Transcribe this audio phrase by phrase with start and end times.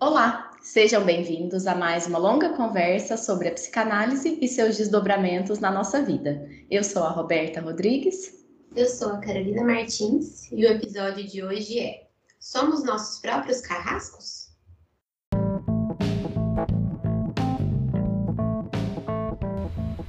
[0.00, 5.72] Olá, sejam bem-vindos a mais uma longa conversa sobre a psicanálise e seus desdobramentos na
[5.72, 6.48] nossa vida.
[6.70, 8.46] Eu sou a Roberta Rodrigues.
[8.76, 12.06] Eu sou a Carolina Martins e o episódio de hoje é:
[12.38, 14.52] Somos nossos próprios carrascos?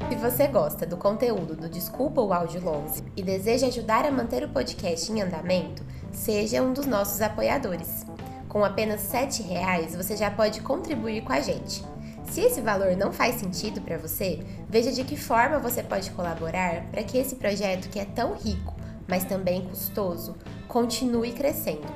[0.08, 4.44] Se você gosta do conteúdo do Desculpa o Áudio Longe e deseja ajudar a manter
[4.44, 8.06] o podcast em andamento, seja um dos nossos apoiadores.
[8.50, 11.86] Com apenas R$ reais você já pode contribuir com a gente.
[12.32, 16.84] Se esse valor não faz sentido para você, veja de que forma você pode colaborar
[16.92, 18.76] para que esse projeto que é tão rico,
[19.08, 20.36] mas também custoso,
[20.68, 21.88] continue crescendo.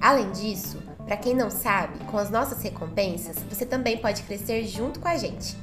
[0.00, 4.98] Além disso, para quem não sabe, com as nossas recompensas, você também pode crescer junto
[4.98, 5.56] com a gente.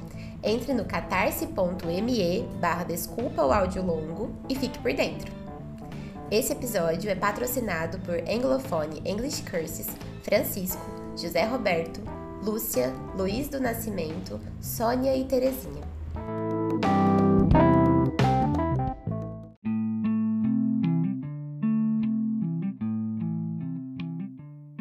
[0.43, 5.31] Entre no catarse.me barra desculpa o áudio longo e fique por dentro.
[6.31, 9.89] Esse episódio é patrocinado por Anglophone English Curses,
[10.21, 10.81] Francisco,
[11.17, 12.01] José Roberto,
[12.43, 15.81] Lúcia, Luiz do Nascimento, Sônia e Terezinha.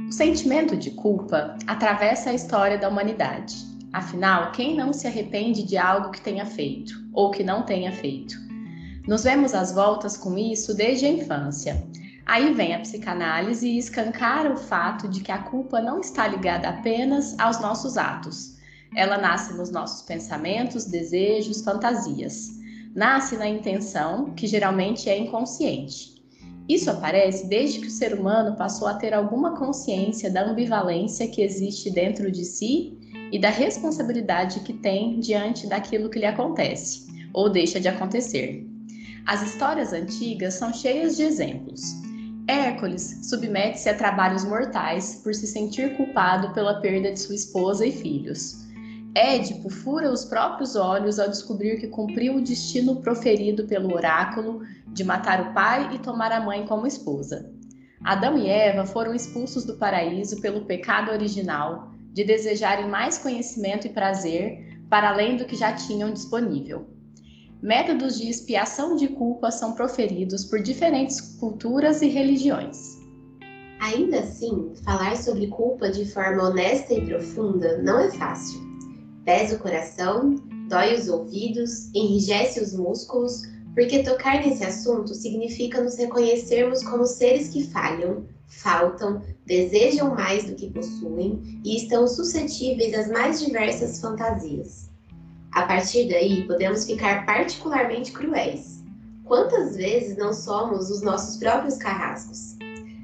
[0.06, 3.56] O sentimento de culpa atravessa a história da humanidade.
[3.92, 8.36] Afinal, quem não se arrepende de algo que tenha feito ou que não tenha feito?
[9.08, 11.82] Nos vemos às voltas com isso desde a infância.
[12.30, 16.68] Aí vem a psicanálise e escancara o fato de que a culpa não está ligada
[16.68, 18.56] apenas aos nossos atos.
[18.94, 22.50] Ela nasce nos nossos pensamentos, desejos, fantasias.
[22.94, 26.22] Nasce na intenção, que geralmente é inconsciente.
[26.68, 31.42] Isso aparece desde que o ser humano passou a ter alguma consciência da ambivalência que
[31.42, 32.96] existe dentro de si
[33.32, 38.64] e da responsabilidade que tem diante daquilo que lhe acontece ou deixa de acontecer.
[39.26, 42.08] As histórias antigas são cheias de exemplos.
[42.50, 47.92] Hércules submete-se a trabalhos mortais por se sentir culpado pela perda de sua esposa e
[47.92, 48.66] filhos.
[49.14, 55.04] Édipo fura os próprios olhos ao descobrir que cumpriu o destino proferido pelo oráculo de
[55.04, 57.54] matar o pai e tomar a mãe como esposa.
[58.02, 63.91] Adão e Eva foram expulsos do paraíso pelo pecado original de desejarem mais conhecimento e
[63.91, 66.84] prazer para além do que já tinham disponível.
[67.62, 72.98] Métodos de expiação de culpa são proferidos por diferentes culturas e religiões.
[73.81, 78.59] Ainda assim, falar sobre culpa de forma honesta e profunda não é fácil.
[79.26, 80.37] Pesa o coração,
[80.70, 83.43] dói os ouvidos, enrijece os músculos,
[83.75, 90.54] porque tocar nesse assunto significa nos reconhecermos como seres que falham, faltam, desejam mais do
[90.54, 94.89] que possuem e estão suscetíveis às mais diversas fantasias.
[95.53, 98.84] A partir daí, podemos ficar particularmente cruéis.
[99.25, 102.56] Quantas vezes não somos os nossos próprios carrascos?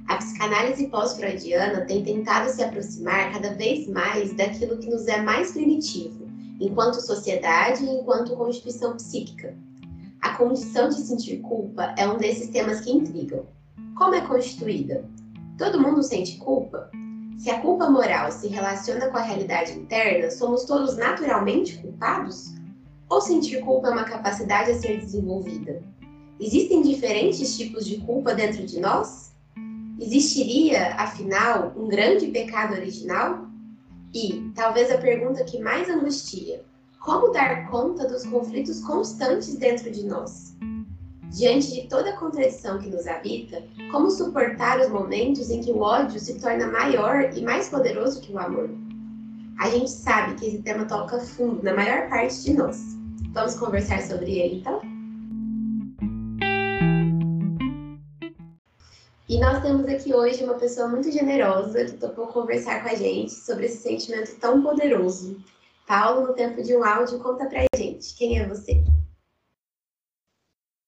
[0.06, 5.50] A psicanálise pós-freudiana tem tentado se aproximar cada vez mais daquilo que nos é mais
[5.50, 6.28] primitivo,
[6.60, 9.56] enquanto sociedade e enquanto constituição psíquica.
[10.20, 13.46] A condição de sentir culpa é um desses temas que intrigam.
[13.96, 15.04] Como é constituída?
[15.58, 16.90] Todo mundo sente culpa?
[17.38, 22.54] Se a culpa moral se relaciona com a realidade interna, somos todos naturalmente culpados?
[23.08, 25.82] Ou sentir culpa é uma capacidade a ser desenvolvida?
[26.40, 29.32] Existem diferentes tipos de culpa dentro de nós?
[30.00, 33.46] Existiria, afinal, um grande pecado original?
[34.14, 36.64] E, talvez a pergunta que mais angustia:
[37.00, 40.56] como dar conta dos conflitos constantes dentro de nós?
[41.36, 45.80] Diante de toda a contradição que nos habita, como suportar os momentos em que o
[45.80, 48.70] ódio se torna maior e mais poderoso que o amor?
[49.58, 52.78] A gente sabe que esse tema toca fundo na maior parte de nós.
[53.34, 54.80] Vamos conversar sobre ele então?
[59.28, 63.32] E nós temos aqui hoje uma pessoa muito generosa que topou conversar com a gente
[63.32, 65.36] sobre esse sentimento tão poderoso.
[65.86, 68.82] Paulo, no tempo de um áudio, conta pra gente, quem é você?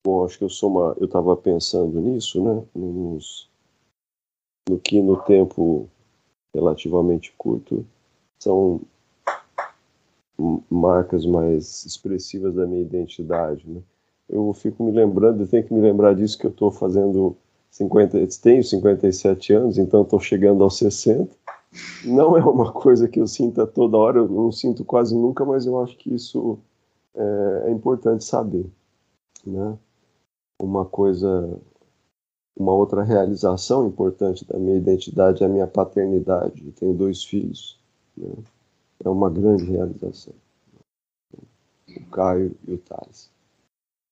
[0.05, 0.97] Bom, acho que eu sou uma.
[0.99, 2.63] Eu estava pensando nisso, né?
[2.75, 3.49] Nos,
[4.69, 5.89] no que no tempo
[6.55, 7.85] relativamente curto
[8.39, 8.81] são
[10.71, 13.83] marcas mais expressivas da minha identidade, né?
[14.29, 17.37] Eu fico me lembrando, eu tenho que me lembrar disso que eu estou fazendo
[17.71, 21.35] 50, tenho 57 anos, então estou chegando aos 60.
[22.05, 25.67] Não é uma coisa que eu sinta toda hora, eu não sinto quase nunca, mas
[25.67, 26.59] eu acho que isso
[27.15, 28.67] é, é importante saber,
[29.47, 29.77] né?
[30.59, 31.59] Uma coisa,
[32.57, 36.65] uma outra realização importante da minha identidade é a minha paternidade.
[36.67, 37.79] Eu tenho dois filhos.
[38.17, 38.29] Né?
[39.05, 40.35] É uma grande realização.
[41.97, 43.31] O Caio e o Thales.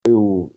[0.06, 0.52] Eu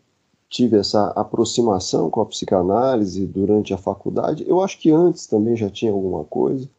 [0.47, 4.45] tive essa aproximação com a psicanálise durante a faculdade.
[4.47, 6.69] Eu acho que antes também já tinha alguma coisa.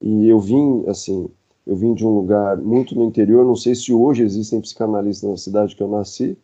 [0.00, 1.28] E eu vim, assim,
[1.66, 5.36] eu vim de um lugar muito no interior, não sei se hoje existem psicanalistas na
[5.36, 6.36] cidade que eu nasci,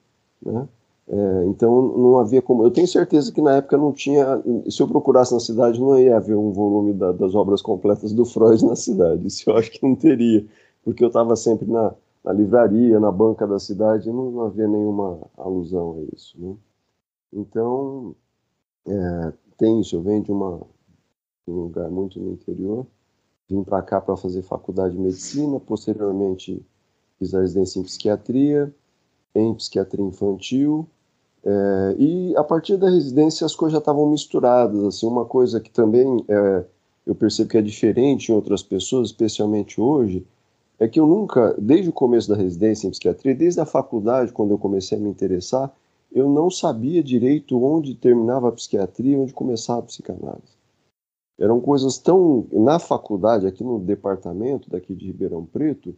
[0.45, 0.69] né?
[1.07, 2.65] É, então não havia como.
[2.65, 4.43] Eu tenho certeza que na época não tinha.
[4.71, 8.25] Se eu procurasse na cidade, não ia haver um volume da, das obras completas do
[8.25, 9.27] Freud na cidade.
[9.27, 10.47] Isso eu acho que não teria,
[10.83, 14.67] porque eu estava sempre na, na, livraria, na banca da cidade, e não, não havia
[14.67, 16.41] nenhuma alusão a isso.
[16.41, 16.57] Né?
[17.35, 18.15] Então,
[18.87, 19.97] é, tem isso.
[19.97, 20.61] Eu venho de, uma,
[21.47, 22.87] de um lugar muito no interior,
[23.49, 26.65] vim para cá para fazer faculdade de medicina, posteriormente
[27.19, 28.75] fiz a residência em psiquiatria,
[29.35, 30.87] em psiquiatria infantil,
[31.45, 35.71] é, e a partir da residência as coisas já estavam misturadas, assim, uma coisa que
[35.71, 36.65] também é,
[37.07, 40.27] eu percebo que é diferente em outras pessoas, especialmente hoje,
[40.79, 44.53] é que eu nunca, desde o começo da residência em psiquiatria, desde a faculdade, quando
[44.53, 45.73] eu comecei a me interessar,
[46.11, 50.55] eu não sabia direito onde terminava a psiquiatria e onde começava a psicanálise.
[51.39, 52.47] Eram coisas tão.
[52.53, 55.97] Na faculdade, aqui no departamento daqui de Ribeirão Preto,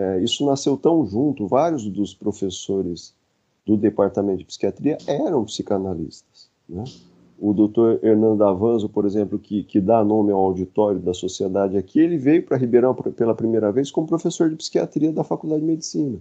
[0.00, 3.14] é, isso nasceu tão junto, vários dos professores
[3.66, 6.48] do departamento de psiquiatria eram psicanalistas.
[6.66, 6.84] Né?
[7.38, 12.00] O doutor Hernando Avanzo, por exemplo, que, que dá nome ao auditório da sociedade aqui,
[12.00, 16.18] ele veio para Ribeirão pela primeira vez como professor de psiquiatria da Faculdade de Medicina.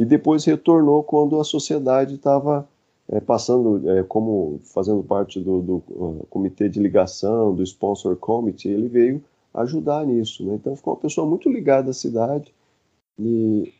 [0.00, 2.68] E depois retornou quando a sociedade estava
[3.08, 8.68] é, passando é, como fazendo parte do, do uh, comitê de ligação, do sponsor committee,
[8.68, 9.22] ele veio
[9.54, 10.44] ajudar nisso.
[10.44, 10.56] Né?
[10.56, 12.52] Então ficou uma pessoa muito ligada à cidade
[13.18, 13.72] e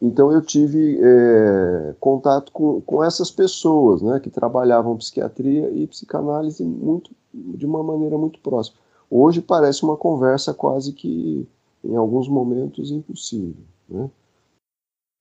[0.00, 6.62] então eu tive é, contato com, com essas pessoas, né, que trabalhavam psiquiatria e psicanálise
[6.64, 8.78] muito de uma maneira muito próxima.
[9.10, 11.48] Hoje parece uma conversa quase que
[11.84, 14.10] em alguns momentos impossível, né?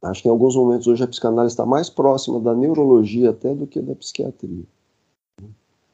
[0.04, 3.66] Acho que em alguns momentos hoje a psicanálise está mais próxima da neurologia até do
[3.66, 4.64] que da psiquiatria.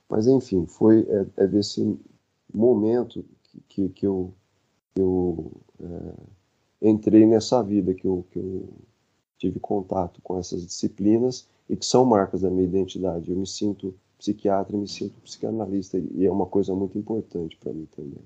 [0.09, 1.97] Mas enfim, foi é, é desse
[2.53, 4.33] momento que, que, que eu,
[4.95, 6.13] eu é,
[6.83, 8.69] entrei nessa vida, que eu, que eu
[9.37, 13.31] tive contato com essas disciplinas e que são marcas da minha identidade.
[13.31, 17.87] Eu me sinto psiquiatra me sinto psicanalista e é uma coisa muito importante para mim
[17.93, 18.23] também.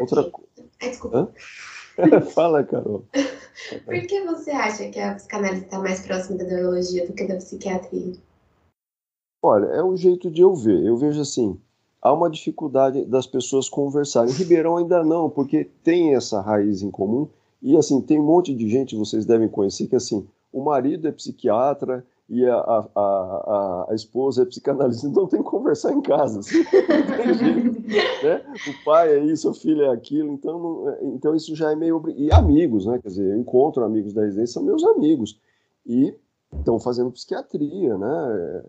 [0.00, 0.70] Outra coisa.
[0.78, 1.32] Desculpa.
[2.32, 3.04] Fala, Carol.
[3.84, 7.36] Por que você acha que a psicanálise está mais próxima da neurologia do que da
[7.36, 8.12] psiquiatria?
[9.42, 10.84] Olha, é um jeito de eu ver.
[10.84, 11.60] Eu vejo assim,
[12.00, 14.30] há uma dificuldade das pessoas conversarem.
[14.30, 17.28] Em Ribeirão ainda não, porque tem essa raiz em comum.
[17.62, 21.12] E assim, tem um monte de gente, vocês devem conhecer, que assim, o marido é
[21.12, 26.40] psiquiatra, e a, a, a, a, esposa é psicanalista, então tem que conversar em casa.
[26.40, 26.58] Assim,
[28.24, 28.44] né?
[28.68, 31.76] O pai é isso, o filho é aquilo, então, não, é, então isso já é
[31.76, 32.02] meio.
[32.16, 32.98] E amigos, né?
[32.98, 35.40] Quer dizer, eu encontro amigos da residência, são meus amigos.
[35.86, 36.14] E
[36.52, 38.64] estão fazendo psiquiatria, né?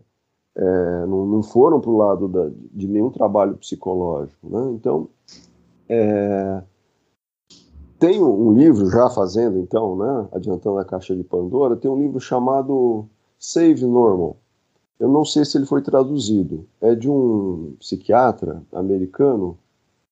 [0.60, 4.50] É, não, não, foram para o lado da, de nenhum trabalho psicológico.
[4.50, 4.72] Né?
[4.74, 5.08] Então,
[5.88, 6.64] é,
[8.20, 13.06] um livro já fazendo, então, né, adiantando a caixa de Pandora, tem um livro chamado
[13.38, 14.38] Save Normal.
[15.00, 16.66] Eu não sei se ele foi traduzido.
[16.82, 19.60] É de um psiquiatra americano,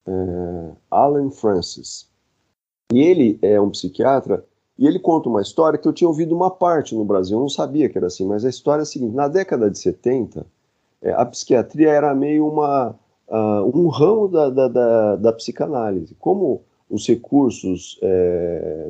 [0.06, 2.07] é, Alan Francis.
[2.94, 4.45] E ele é um psiquiatra
[4.77, 7.38] e ele conta uma história que eu tinha ouvido uma parte no Brasil.
[7.38, 9.80] Eu não sabia que era assim, mas a história é a seguinte: na década de
[9.80, 10.45] 70,
[11.01, 12.95] é, a psiquiatria era meio uma,
[13.30, 16.16] uh, um ramo da, da, da, da, psicanálise.
[16.16, 18.89] Como os recursos é,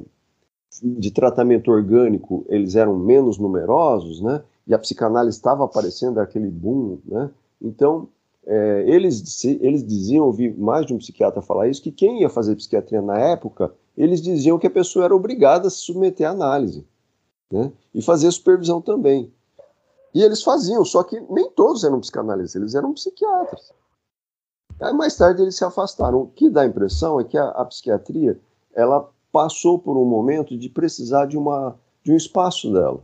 [0.82, 4.42] de tratamento orgânico eles eram menos numerosos, né?
[4.68, 7.30] E a psicanálise estava aparecendo aquele boom, né?
[7.62, 8.08] Então
[8.48, 12.56] é, eles eles diziam ouvi mais de um psiquiatra falar isso que quem ia fazer
[12.56, 16.86] psiquiatria na época eles diziam que a pessoa era obrigada a se submeter à análise,
[17.52, 17.72] né?
[17.94, 19.32] E fazer supervisão também.
[20.14, 23.72] E eles faziam, só que nem todos eram psicanalistas, eles eram psiquiatras.
[24.80, 26.22] Aí mais tarde eles se afastaram.
[26.22, 28.40] O que dá a impressão é que a, a psiquiatria
[28.74, 33.02] ela passou por um momento de precisar de, uma, de um espaço dela.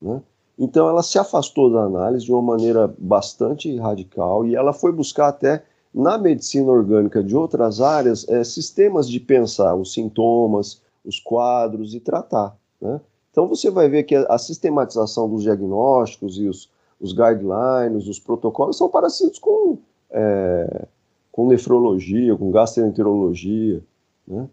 [0.00, 0.22] Né?
[0.58, 5.28] Então ela se afastou da análise de uma maneira bastante radical e ela foi buscar
[5.28, 11.94] até na medicina orgânica de outras áreas é, sistemas de pensar os sintomas, os quadros
[11.94, 12.56] e tratar.
[12.80, 13.00] Né?
[13.30, 16.70] Então você vai ver que a, sistematização dos diagnósticos e os,
[17.00, 19.78] os guidelines, os protocolos são parecidos com,
[20.10, 20.86] é,
[21.32, 23.82] com nefrologia, com gastroenterologia.
[24.26, 24.48] Né?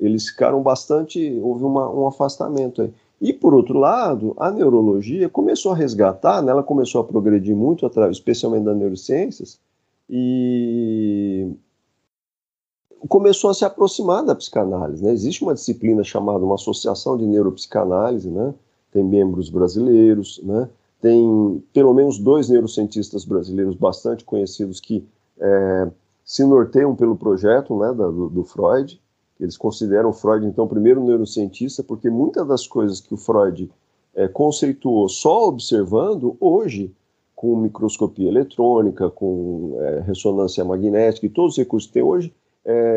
[0.00, 2.92] eles ficaram bastante, houve uma, um afastamento aí.
[3.20, 7.88] E por outro lado, a neurologia começou a resgatar, né, ela começou a progredir muito,
[8.10, 9.60] especialmente das neurociências,
[10.08, 11.52] e
[13.08, 15.02] começou a se aproximar da psicanálise.
[15.02, 15.12] Né?
[15.12, 18.54] Existe uma disciplina chamada uma associação de neuropsicanálise, né?
[18.90, 20.68] tem membros brasileiros, né?
[21.00, 25.06] tem pelo menos dois neurocientistas brasileiros bastante conhecidos que
[25.38, 25.88] é,
[26.24, 29.00] se norteiam pelo projeto né, do, do Freud.
[29.38, 33.70] Eles consideram Freud, então, o primeiro neurocientista, porque muitas das coisas que o Freud
[34.14, 36.92] é, conceituou só observando, hoje,
[37.38, 42.34] com microscopia eletrônica, com é, ressonância magnética e todos os recursos que tem hoje,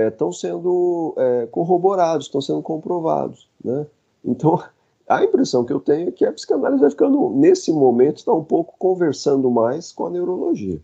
[0.10, 3.48] estão é, sendo é, corroborados, estão sendo comprovados.
[3.64, 3.86] Né?
[4.26, 4.60] Então,
[5.08, 8.44] a impressão que eu tenho é que a psicanálise vai ficando, nesse momento, está um
[8.44, 10.82] pouco conversando mais com a neurologia.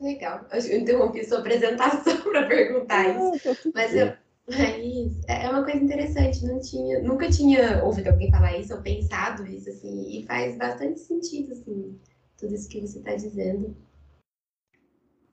[0.00, 0.40] Legal.
[0.52, 3.44] Eu interrompi sua apresentação para perguntar ah, isso.
[3.44, 4.12] Tá mas eu,
[4.50, 9.46] mas é uma coisa interessante, não tinha, nunca tinha ouvido alguém falar isso ou pensado
[9.46, 11.96] isso, assim, e faz bastante sentido, assim,
[12.38, 13.74] tudo isso que você está dizendo.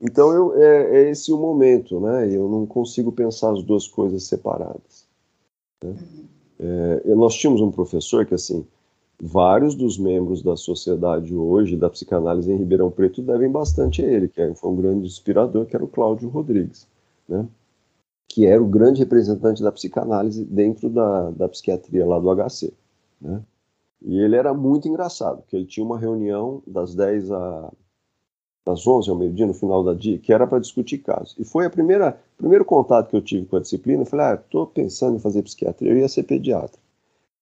[0.00, 2.32] Então eu, é, é, esse o momento, né?
[2.32, 5.08] Eu não consigo pensar as duas coisas separadas.
[5.82, 5.90] Né?
[5.90, 6.24] Uhum.
[6.60, 8.64] É, nós tínhamos um professor que, assim,
[9.20, 14.28] vários dos membros da sociedade hoje, da psicanálise em Ribeirão Preto, devem bastante a ele,
[14.28, 16.86] que é, foi um grande inspirador, que era o Cláudio Rodrigues,
[17.28, 17.46] né?
[18.38, 22.72] Que era o grande representante da psicanálise dentro da, da psiquiatria lá do HC.
[23.20, 23.42] Né?
[24.00, 27.72] E ele era muito engraçado, porque ele tinha uma reunião das 10 a
[28.64, 31.34] das 11 ao meio-dia, no final da dia, que era para discutir casos.
[31.36, 34.02] E foi a primeira primeiro contato que eu tive com a disciplina.
[34.02, 36.80] Eu falei, ah, estou pensando em fazer psiquiatria, eu ia ser pediatra.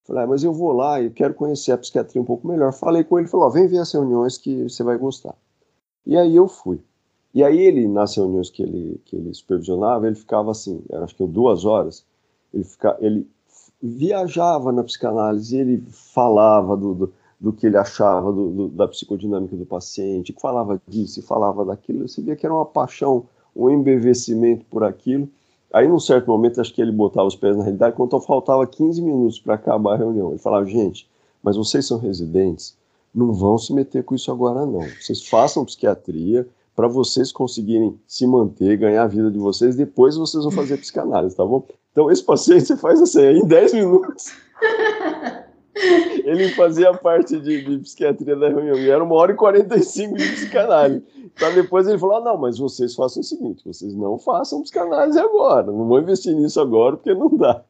[0.04, 2.72] Falei, ah, mas eu vou lá e quero conhecer a psiquiatria um pouco melhor.
[2.72, 5.34] Falei com ele, falou, oh, vem ver as reuniões que você vai gostar.
[6.06, 6.80] E aí eu fui.
[7.36, 11.26] E aí ele, nas reuniões que ele, que ele supervisionava, ele ficava assim, acho que
[11.26, 12.02] duas horas,
[12.54, 13.28] ele, fica, ele
[13.82, 19.54] viajava na psicanálise, ele falava do, do, do que ele achava do, do, da psicodinâmica
[19.54, 24.82] do paciente, falava disso falava daquilo, você via que era uma paixão, um embevecimento por
[24.82, 25.28] aquilo,
[25.70, 29.02] Aí, num certo momento, acho que ele botava os pés na realidade, quando faltava 15
[29.02, 30.30] minutos para acabar a reunião.
[30.30, 31.06] Ele falava, gente,
[31.42, 32.74] mas vocês são residentes,
[33.14, 34.80] não vão se meter com isso agora, não.
[34.98, 40.44] Vocês façam psiquiatria para vocês conseguirem se manter, ganhar a vida de vocês, depois vocês
[40.44, 41.66] vão fazer psicanálise, tá bom?
[41.90, 44.26] Então, esse paciente você faz assim, em 10 minutos.
[46.24, 50.32] Ele fazia parte de, de, psiquiatria da reunião e era uma hora e 45 de
[50.32, 51.04] psicanálise.
[51.34, 55.18] Então depois ele falou: ah, não, mas vocês façam o seguinte: vocês não façam psicanálise
[55.18, 57.62] agora, não vão investir nisso agora porque não dá.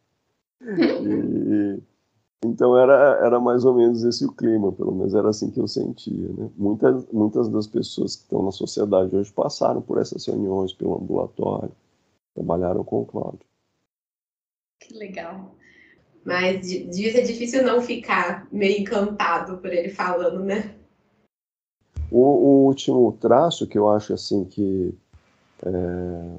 [0.63, 1.83] E,
[2.47, 5.69] então era, era mais ou menos esse o clima, pelo menos era assim que eu
[5.69, 6.29] sentia.
[6.29, 6.51] Né?
[6.57, 11.73] Muitas, muitas das pessoas que estão na sociedade hoje passaram por essas reuniões, pelo ambulatório,
[12.35, 13.47] trabalharam com o Cláudio.
[14.81, 15.55] Que legal.
[16.25, 20.75] Mas devia ser difícil não ficar meio encantado por ele falando, né?
[22.11, 24.93] O, o último traço que eu acho assim que
[25.65, 26.37] é,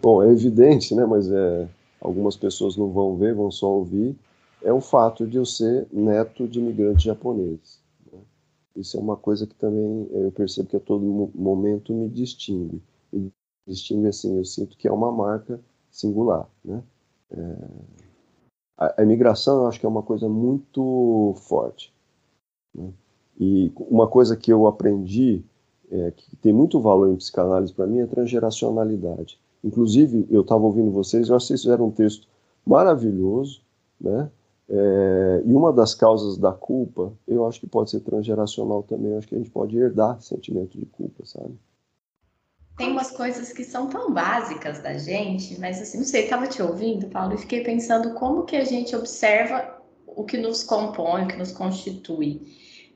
[0.00, 1.06] bom, é evidente, né?
[1.06, 1.68] Mas é,
[2.00, 4.16] algumas pessoas não vão ver, vão só ouvir.
[4.64, 7.80] É o fato de eu ser neto de imigrantes japoneses.
[8.12, 8.18] Né?
[8.76, 12.82] Isso é uma coisa que também eu percebo que a todo momento me distingue.
[13.12, 13.32] Me
[13.66, 16.82] distingue assim, eu sinto que é uma marca singular, né?
[17.30, 17.56] É,
[18.78, 21.92] a, a imigração eu acho que é uma coisa muito forte.
[22.74, 22.92] Né?
[23.38, 25.44] E uma coisa que eu aprendi,
[25.90, 29.38] é, que tem muito valor em psicanálise para mim, é transgeracionalidade.
[29.64, 32.26] Inclusive, eu estava ouvindo vocês, eu acho que vocês fizeram um texto
[32.66, 33.62] maravilhoso,
[34.00, 34.30] né?
[34.74, 39.12] É, e uma das causas da culpa, eu acho que pode ser transgeracional também.
[39.12, 41.54] Eu acho que a gente pode herdar sentimento de culpa, sabe?
[42.76, 46.62] tem umas coisas que são tão básicas da gente, mas assim, não sei, estava te
[46.62, 51.28] ouvindo, Paulo, e fiquei pensando como que a gente observa o que nos compõe, o
[51.28, 52.40] que nos constitui,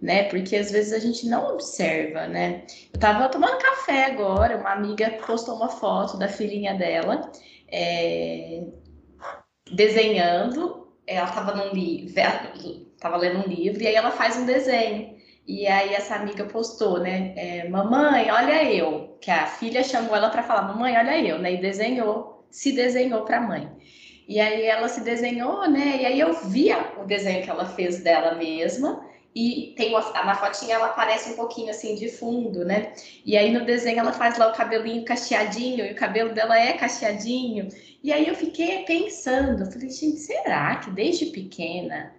[0.00, 0.24] né?
[0.24, 2.64] Porque às vezes a gente não observa, né?
[2.92, 7.30] Eu estava tomando café agora, uma amiga postou uma foto da filhinha dela,
[7.68, 8.66] é,
[9.72, 15.16] desenhando, ela estava num livro, estava lendo um livro, e aí ela faz um desenho.
[15.46, 17.32] E aí essa amiga postou, né?
[17.36, 19.16] É, mamãe, olha eu.
[19.20, 21.52] Que a filha chamou ela para falar, mamãe, olha eu, né?
[21.54, 23.70] E desenhou, se desenhou para a mãe.
[24.28, 25.98] E aí ela se desenhou, né?
[26.00, 29.06] E aí eu via o desenho que ela fez dela mesma.
[29.36, 32.94] E tem uma, na fotinha ela aparece um pouquinho assim de fundo, né?
[33.22, 36.72] E aí no desenho ela faz lá o cabelinho cacheadinho, e o cabelo dela é
[36.72, 37.68] cacheadinho.
[38.02, 42.14] E aí eu fiquei pensando, falei, gente, será que desde pequena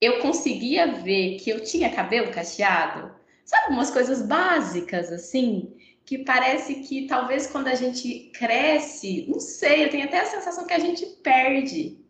[0.00, 3.14] eu conseguia ver que eu tinha cabelo cacheado.
[3.44, 5.72] Sabe, umas coisas básicas assim,
[6.04, 10.66] que parece que talvez quando a gente cresce, não sei, eu tenho até a sensação
[10.66, 12.04] que a gente perde.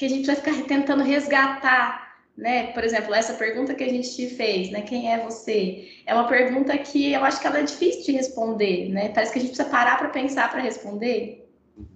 [0.00, 2.68] Que a gente vai ficar tentando resgatar, né?
[2.72, 4.80] Por exemplo, essa pergunta que a gente te fez, né?
[4.80, 5.88] Quem é você?
[6.06, 9.10] É uma pergunta que eu acho que ela é difícil de responder, né?
[9.10, 11.46] Parece que a gente precisa parar para pensar para responder.
[11.76, 11.86] Não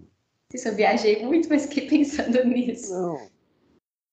[0.51, 2.93] sei se eu viajei muito, mas fiquei pensando nisso.
[2.93, 3.19] Não.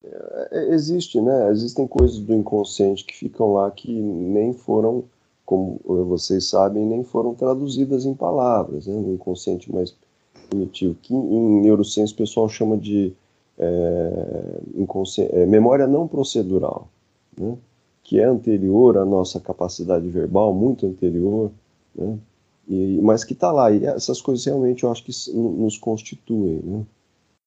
[0.05, 1.51] É, existe, né?
[1.51, 5.03] Existem coisas do inconsciente que ficam lá que nem foram
[5.45, 9.93] como vocês sabem, nem foram traduzidas em palavras, né, no inconsciente mais
[10.49, 13.13] primitivo, que em neurociência o pessoal chama de
[13.61, 16.89] é, é, memória não procedural,
[17.37, 17.57] né,
[18.03, 21.51] que é anterior à nossa capacidade verbal, muito anterior,
[21.95, 22.17] né,
[22.67, 23.71] e, mas que está lá.
[23.71, 26.61] E essas coisas realmente eu acho que nos constituem.
[26.63, 26.85] Né,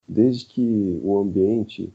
[0.07, 1.93] desde que o ambiente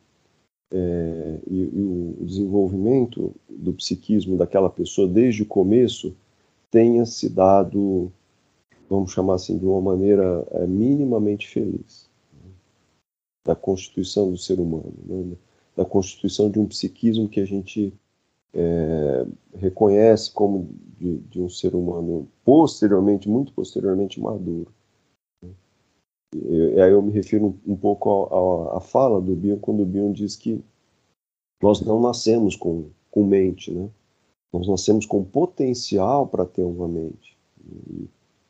[0.72, 6.16] é, e, e, o desenvolvimento do psiquismo daquela pessoa desde o começo
[6.70, 8.12] tenha se dado,
[8.90, 12.09] vamos chamar assim, de uma maneira é, minimamente feliz.
[13.46, 13.54] Né?
[13.54, 15.38] Da constituição do ser humano, né?
[15.76, 17.94] da constituição de um psiquismo que a gente
[18.54, 24.72] é, reconhece como de, de, um ser humano posteriormente, muito posteriormente maduro.
[26.36, 30.12] E aí eu me refiro um, um pouco à fala do Bion, quando o Bion
[30.12, 30.64] diz que
[31.62, 33.90] nós não nascemos com, com mente, né?
[34.52, 37.38] Nós nascemos com potencial para ter uma mente.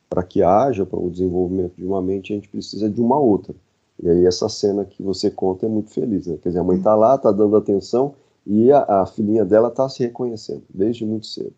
[0.08, 3.54] Para que haja para o desenvolvimento de uma mente, a gente precisa de uma outra.
[4.02, 6.38] E aí essa cena que você conta é muito feliz, né?
[6.42, 8.14] Quer dizer, a mãe está lá, está dando atenção
[8.46, 11.56] e a, a filhinha dela está se reconhecendo desde muito cedo.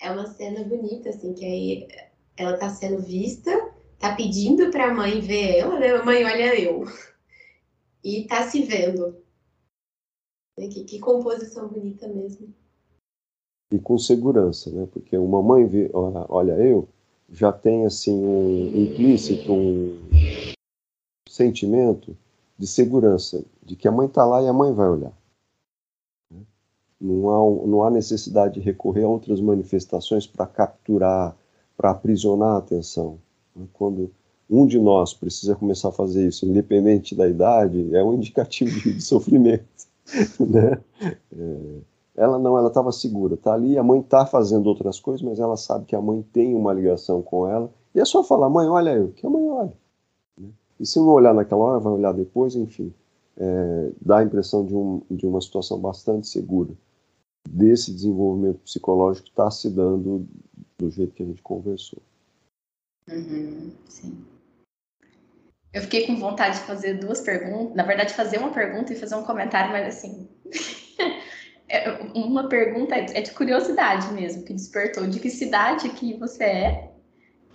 [0.00, 1.88] É uma cena bonita, assim, que aí
[2.36, 3.50] ela está sendo vista
[4.04, 5.94] tá pedindo para a mãe ver ela, né?
[6.02, 6.84] Mãe, olha eu.
[8.02, 9.16] E tá se vendo.
[10.58, 12.52] Que, que composição bonita mesmo.
[13.72, 14.86] E com segurança, né?
[14.92, 16.86] Porque uma mãe vê, olha eu,
[17.30, 19.98] já tem assim um implícito, um
[21.34, 22.16] sentimento
[22.56, 25.12] de segurança, de que a mãe está lá e a mãe vai olhar.
[27.00, 31.36] Não há, não há necessidade de recorrer a outras manifestações para capturar,
[31.76, 33.18] para aprisionar a atenção.
[33.72, 34.10] Quando
[34.48, 39.00] um de nós precisa começar a fazer isso, independente da idade, é um indicativo de,
[39.00, 39.66] sofrimento,
[40.38, 40.80] né?
[41.36, 41.78] É,
[42.16, 45.56] ela não, ela estava segura, tá ali, a mãe está fazendo outras coisas, mas ela
[45.56, 48.90] sabe que a mãe tem uma ligação com ela, e é só falar, mãe, olha
[48.90, 49.83] eu, que a mãe olha.
[50.84, 52.92] E se não olhar naquela hora, vai olhar depois, enfim.
[53.38, 56.74] É, dá a impressão de, um, de uma situação bastante segura
[57.48, 60.28] desse desenvolvimento psicológico que está se dando
[60.76, 62.02] do jeito que a gente conversou.
[63.10, 64.26] Uhum, sim.
[65.72, 69.14] Eu fiquei com vontade de fazer duas perguntas, na verdade, fazer uma pergunta e fazer
[69.14, 70.28] um comentário, mas assim.
[71.66, 75.06] É, uma pergunta é de curiosidade mesmo, que despertou.
[75.06, 76.92] De que cidade que você é?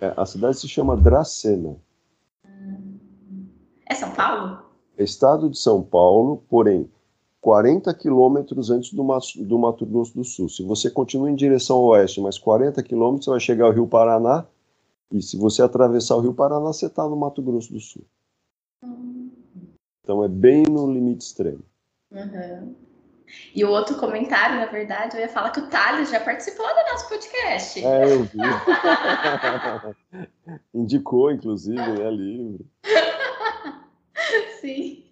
[0.02, 1.78] é a cidade se chama Dracena.
[3.90, 4.60] É São Paulo?
[4.98, 6.90] É estado de São Paulo, porém,
[7.42, 9.04] 40 quilômetros antes do,
[9.46, 10.48] do Mato Grosso do Sul.
[10.48, 13.88] Se você continua em direção ao oeste, mais 40 quilômetros, você vai chegar ao Rio
[13.88, 14.46] Paraná
[15.12, 18.06] e se você atravessar o Rio Paraná, você está no Mato Grosso do Sul.
[20.04, 21.64] Então é bem no limite extremo.
[22.12, 22.76] Uhum.
[23.56, 26.92] E o outro comentário, na verdade, eu ia falar que o Thales já participou do
[26.92, 27.86] nosso podcast.
[27.86, 28.40] É, eu vi.
[30.74, 32.66] Indicou, inclusive, né, livro.
[34.62, 35.04] Sim.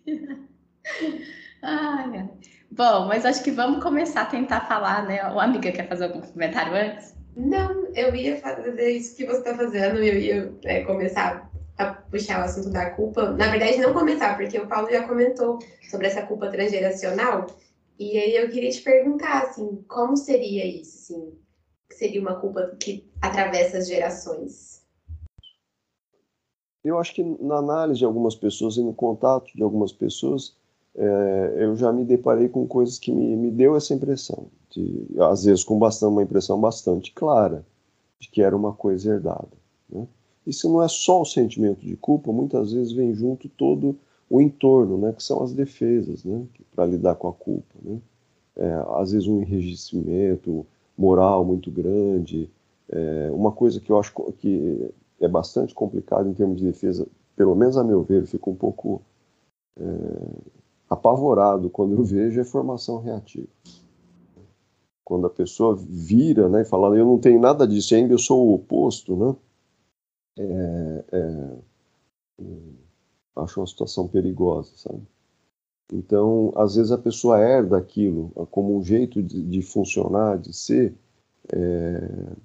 [1.61, 2.29] Ai,
[2.69, 5.31] Bom, mas acho que vamos começar a tentar falar, né?
[5.31, 7.15] O amiga quer fazer algum comentário antes?
[7.35, 12.41] Não, eu ia fazer isso que você está fazendo, eu ia é, começar a puxar
[12.41, 13.31] o assunto da culpa.
[13.31, 17.47] Na verdade, não começar, porque o Paulo já comentou sobre essa culpa transgeracional.
[17.99, 21.39] E aí eu queria te perguntar, assim, como seria isso, assim?
[21.91, 24.76] Seria uma culpa que atravessa as gerações?
[26.87, 30.55] Eu acho que na análise de algumas pessoas e no contato de algumas pessoas,
[30.95, 35.43] é, eu já me deparei com coisas que me, me deu essa impressão de, às
[35.43, 37.65] vezes com bastante, uma impressão bastante clara
[38.19, 39.51] de que era uma coisa herdada.
[39.89, 40.07] Né?
[40.45, 43.95] Isso não é só o sentimento de culpa, muitas vezes vem junto todo
[44.29, 46.45] o entorno, né, que são as defesas né,
[46.75, 47.75] para lidar com a culpa.
[47.81, 47.99] Né?
[48.55, 50.65] É, às vezes um enrijecimento
[50.97, 52.49] moral muito grande,
[52.89, 54.89] é, uma coisa que eu acho que
[55.19, 58.55] é bastante complicado em termos de defesa, pelo menos a meu ver, eu fico um
[58.55, 59.01] pouco
[59.77, 59.83] é,
[60.89, 63.47] apavorado quando eu vejo a formação reativa
[65.07, 68.45] quando a pessoa vira né, e fala, eu não tenho nada disso, ainda eu sou
[68.45, 69.35] o oposto, né?
[70.37, 71.57] É, é,
[72.41, 72.43] é,
[73.37, 75.01] acho uma situação perigosa, sabe?
[75.93, 80.93] Então, às vezes a pessoa herda aquilo como um jeito de, de funcionar, de ser,
[81.53, 82.35] é,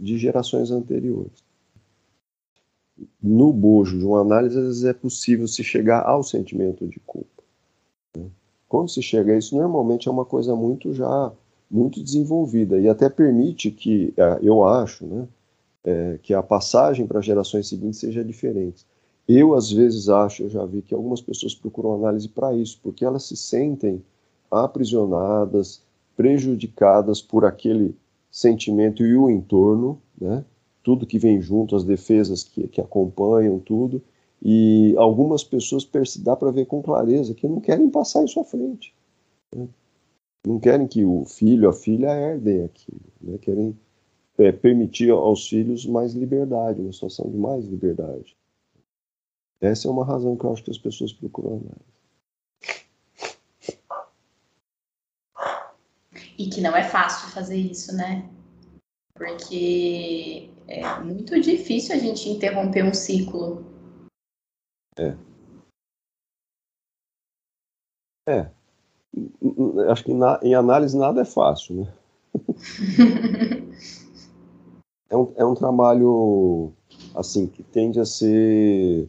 [0.00, 1.42] de gerações anteriores.
[3.22, 7.42] No bojo de uma análise, às vezes é possível se chegar ao sentimento de culpa.
[8.16, 8.26] Né?
[8.68, 11.32] Quando se chega a isso, normalmente é uma coisa muito já
[11.70, 15.26] muito desenvolvida e até permite que, é, eu acho, né,
[15.82, 18.84] é, que a passagem para gerações seguintes seja diferente.
[19.26, 23.04] Eu, às vezes, acho, eu já vi que algumas pessoas procuram análise para isso, porque
[23.04, 24.02] elas se sentem
[24.50, 25.80] aprisionadas,
[26.14, 27.96] prejudicadas por aquele
[28.30, 30.44] sentimento e o entorno, né?
[30.82, 34.02] Tudo que vem junto, as defesas que, que acompanham tudo,
[34.42, 38.92] e algumas pessoas dá para ver com clareza que não querem passar isso à frente.
[39.54, 39.68] Né?
[40.44, 43.38] Não querem que o filho, a filha herdem aquilo, né?
[43.38, 43.78] querem
[44.38, 48.36] é, permitir aos filhos mais liberdade, uma situação de mais liberdade.
[49.60, 51.92] Essa é uma razão que eu acho que as pessoas procuram mais.
[56.36, 58.28] E que não é fácil fazer isso, né?
[59.14, 63.64] Porque é muito difícil a gente interromper um ciclo.
[64.98, 65.16] É.
[68.28, 68.50] É.
[69.90, 71.94] Acho que na, em análise nada é fácil, né?
[75.10, 76.72] é, um, é um trabalho,
[77.14, 79.08] assim, que tende a ser.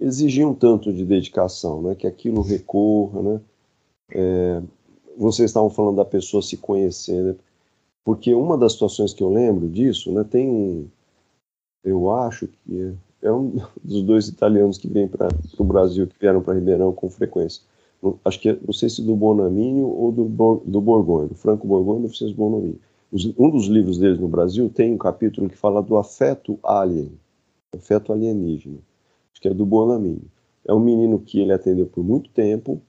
[0.00, 1.94] exigir um tanto de dedicação, né?
[1.94, 3.40] Que aquilo recorra, né?
[4.10, 4.62] É,
[5.16, 7.36] vocês estavam falando da pessoa se conhecer, né?
[8.08, 10.88] Porque uma das situações que eu lembro disso, né, tem um,
[11.84, 16.18] eu acho que é, é um dos dois italianos que vêm para o Brasil, que
[16.18, 17.62] vieram para Ribeirão com frequência.
[18.24, 20.24] Acho que é, não sei se do Bonaminho ou do,
[20.64, 22.80] do Borgonha, do Franco Borgonha ou do Francisco Bonaminho.
[23.38, 27.12] Um dos livros deles no Brasil tem um capítulo que fala do afeto alien,
[27.76, 28.78] afeto alienígena.
[29.34, 30.24] Acho que é do Bonaminho.
[30.66, 32.80] É um menino que ele atendeu por muito tempo,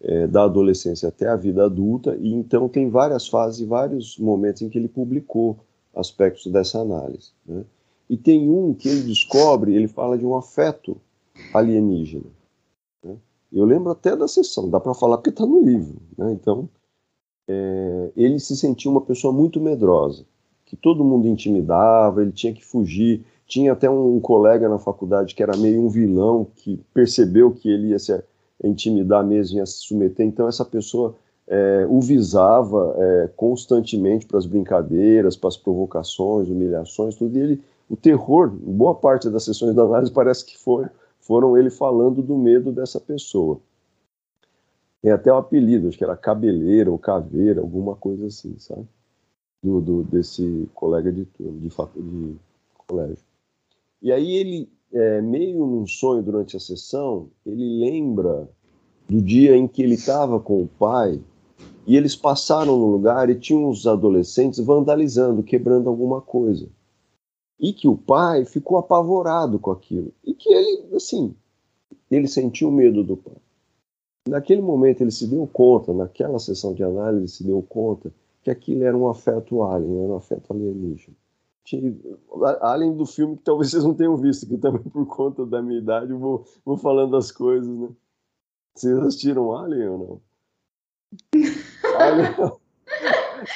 [0.00, 4.62] é, da adolescência até a vida adulta, e então tem várias fases e vários momentos
[4.62, 5.58] em que ele publicou
[5.94, 7.32] aspectos dessa análise.
[7.46, 7.64] Né?
[8.08, 10.96] E tem um que ele descobre, ele fala de um afeto
[11.52, 12.30] alienígena.
[13.02, 13.16] Né?
[13.52, 15.96] Eu lembro até da sessão, dá para falar porque está no livro.
[16.16, 16.32] Né?
[16.32, 16.68] Então,
[17.48, 20.24] é, ele se sentia uma pessoa muito medrosa,
[20.64, 23.24] que todo mundo intimidava, ele tinha que fugir.
[23.46, 27.88] Tinha até um colega na faculdade que era meio um vilão, que percebeu que ele
[27.88, 28.22] ia ser
[28.62, 30.26] intimidar mesmo, ia se submeter.
[30.26, 31.14] Então, essa pessoa
[31.46, 37.36] é, o visava é, constantemente para as brincadeiras, para as provocações, humilhações, tudo.
[37.36, 40.86] E ele, o terror, boa parte das sessões da análise parece que foi,
[41.20, 43.60] foram ele falando do medo dessa pessoa.
[45.00, 48.86] Tem até o um apelido, acho que era cabeleira ou caveira, alguma coisa assim, sabe?
[49.62, 52.36] Do, do desse colega de turno, de, de
[52.86, 53.24] colégio.
[54.02, 58.48] E aí ele é, meio num sonho durante a sessão, ele lembra
[59.08, 61.20] do dia em que ele estava com o pai
[61.86, 66.68] e eles passaram no lugar e tinham os adolescentes vandalizando, quebrando alguma coisa.
[67.58, 70.12] E que o pai ficou apavorado com aquilo.
[70.24, 71.34] E que ele, assim,
[72.10, 73.36] ele sentiu medo do pai.
[74.28, 78.50] Naquele momento ele se deu conta, naquela sessão de análise, ele se deu conta que
[78.50, 81.16] aquilo era um afeto alien, era um afeto alienígena
[82.60, 85.80] além do filme que talvez vocês não tenham visto, que também por conta da minha
[85.80, 87.88] idade eu vou, vou falando as coisas, né?
[88.74, 90.22] Vocês assistiram Alien ou não?
[91.98, 92.34] Alien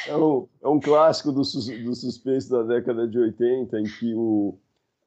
[0.08, 4.58] é um, é um clássico do, do suspense da década de 80, em que o,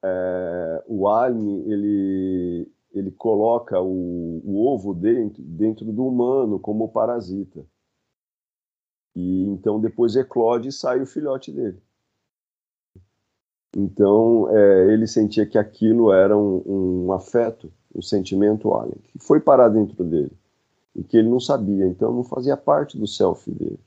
[0.03, 7.65] é, o Alien ele, ele coloca o, o ovo dentro, dentro do humano como parasita.
[9.15, 11.81] E então depois eclode e sai o filhote dele.
[13.75, 19.41] Então, é, ele sentia que aquilo era um, um, afeto, um sentimento alien, que foi
[19.41, 20.31] parar dentro dele,
[20.95, 23.79] e que ele não sabia, então não fazia parte do self dele.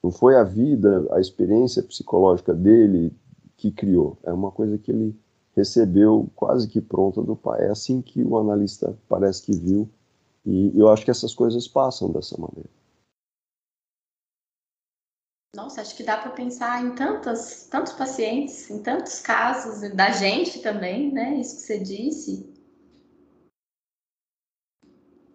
[0.00, 3.12] Não foi a vida, a experiência psicológica dele
[3.56, 5.16] que criou, é uma coisa que ele
[5.56, 7.64] recebeu quase que pronta do pai.
[7.64, 9.88] É assim que o analista parece que viu,
[10.46, 12.70] e eu acho que essas coisas passam dessa maneira.
[15.54, 20.60] Nossa, acho que dá para pensar em tantos, tantos pacientes, em tantos casos, da gente
[20.60, 21.38] também, né?
[21.38, 22.52] Isso que você disse.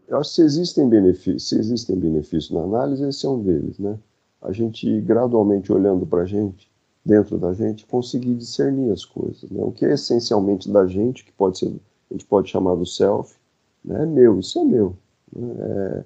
[0.09, 3.79] Eu acho que se existem benefícios, se existem benefícios na análise, esse é um deles,
[3.79, 3.97] né?
[4.41, 6.69] A gente gradualmente olhando para a gente,
[7.05, 9.63] dentro da gente, conseguir discernir as coisas, né?
[9.63, 11.67] O que é essencialmente da gente, que pode ser,
[12.09, 13.37] a gente pode chamar do self,
[13.85, 14.03] né?
[14.03, 14.97] É meu, isso é meu,
[15.33, 16.03] né?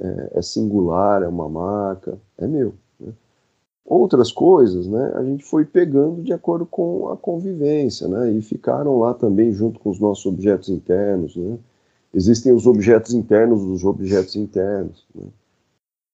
[0.00, 2.74] é, é, é singular, é uma marca, é meu.
[3.88, 8.98] Outras coisas, né, a gente foi pegando de acordo com a convivência, né, e ficaram
[8.98, 11.58] lá também junto com os nossos objetos internos, né.
[12.12, 15.24] Existem os objetos internos dos objetos internos, né,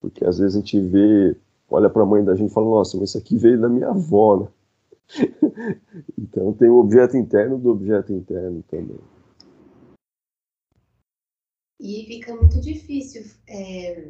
[0.00, 1.37] porque às vezes a gente vê,
[1.68, 3.88] olha para a mãe da gente e fala, nossa, mas isso aqui veio da minha
[3.88, 4.48] avó, né?
[6.16, 9.00] então tem o objeto interno do objeto interno também.
[11.80, 14.06] E fica muito difícil é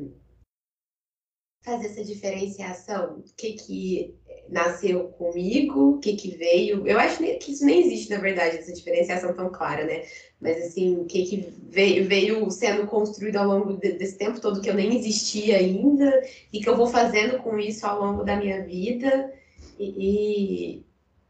[1.65, 3.19] fazer essa diferenciação?
[3.19, 4.15] O que que
[4.49, 6.87] nasceu comigo, o que que veio?
[6.87, 10.05] Eu acho que isso nem existe, na verdade, essa diferenciação tão clara, né?
[10.41, 14.61] Mas, assim, o que que veio, veio sendo construído ao longo de, desse tempo todo
[14.61, 16.23] que eu nem existia ainda
[16.53, 19.33] e que eu vou fazendo com isso ao longo da minha vida.
[19.79, 19.95] E,
[20.77, 20.85] e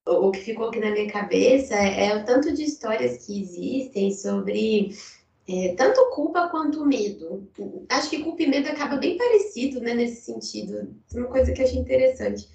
[0.06, 4.90] o que ficou aqui na minha cabeça é o tanto de histórias que existem sobre
[5.48, 7.48] é, tanto culpa quanto medo.
[7.88, 10.94] Acho que culpa e medo acaba bem parecido né, nesse sentido.
[11.14, 12.48] Uma coisa que eu achei interessante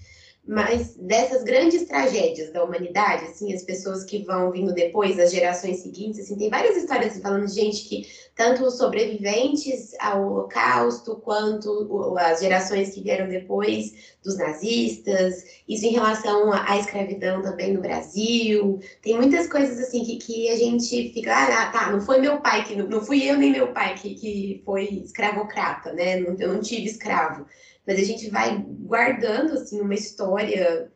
[0.49, 5.83] mas dessas grandes tragédias da humanidade, assim, as pessoas que vão vindo depois, as gerações
[5.83, 11.17] seguintes, assim, tem várias histórias assim, falando de gente que, tanto os sobreviventes ao holocausto,
[11.17, 17.81] quanto as gerações que vieram depois dos nazistas, isso em relação à escravidão também no
[17.81, 22.39] Brasil, tem muitas coisas assim que, que a gente fica, ah, tá, não foi meu
[22.39, 26.53] pai, que não, não fui eu nem meu pai que, que foi escravocrata, né, eu
[26.53, 27.45] não tive escravo,
[27.85, 30.91] mas a gente vai guardando assim uma história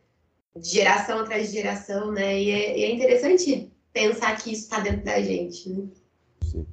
[0.55, 2.41] de geração atrás de geração, né?
[2.41, 5.69] E é, e é interessante pensar que isso está dentro da gente.
[5.69, 5.87] Né?
[6.43, 6.65] Sim.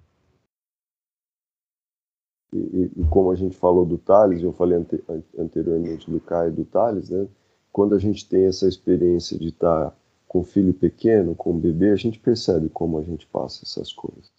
[2.53, 5.03] E, e, como a gente falou do Thales, eu falei ante,
[5.39, 7.29] anteriormente do Caio e do Thales, né?
[7.73, 9.97] Quando a gente tem essa experiência de estar tá
[10.27, 14.31] com filho pequeno, com bebê, a gente percebe como a gente passa essas coisas.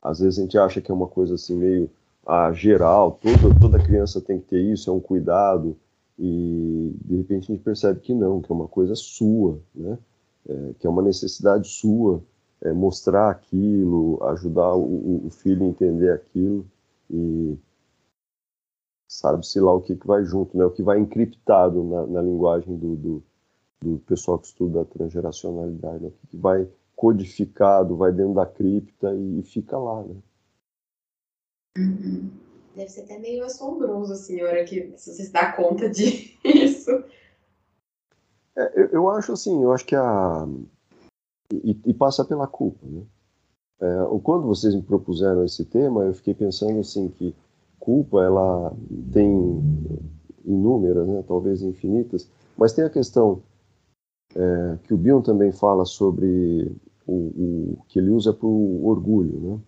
[0.00, 1.90] Às vezes a gente acha que é uma coisa assim meio
[2.28, 5.74] a geral, toda, toda criança tem que ter isso, é um cuidado,
[6.18, 9.98] e de repente a gente percebe que não, que é uma coisa sua, né?
[10.46, 12.22] É, que é uma necessidade sua,
[12.60, 16.66] é, mostrar aquilo, ajudar o, o, filho a entender aquilo,
[17.10, 17.56] e
[19.08, 20.66] sabe-se lá o que, que vai junto, né?
[20.66, 23.22] o que vai encriptado na, na linguagem do, do,
[23.80, 26.08] do, pessoal que estuda a transgeracionalidade, né?
[26.08, 30.16] o que, que vai codificado, vai dentro da cripta e, e fica lá, né?
[31.78, 32.30] Uhum.
[32.74, 36.90] Deve ser até meio assombroso, assim, a que você se dá conta disso.
[38.56, 40.44] É, eu, eu, acho assim, eu acho que a.
[41.52, 43.02] E, e passa pela culpa, né?
[43.80, 43.86] É,
[44.24, 47.32] quando vocês me propuseram esse tema, eu fiquei pensando assim que
[47.78, 48.74] culpa ela
[49.12, 49.62] tem
[50.44, 53.40] inúmeras, né, talvez infinitas, mas tem a questão
[54.34, 56.74] é, que o Bion também fala sobre
[57.06, 59.60] o, o que ele usa para o orgulho, né?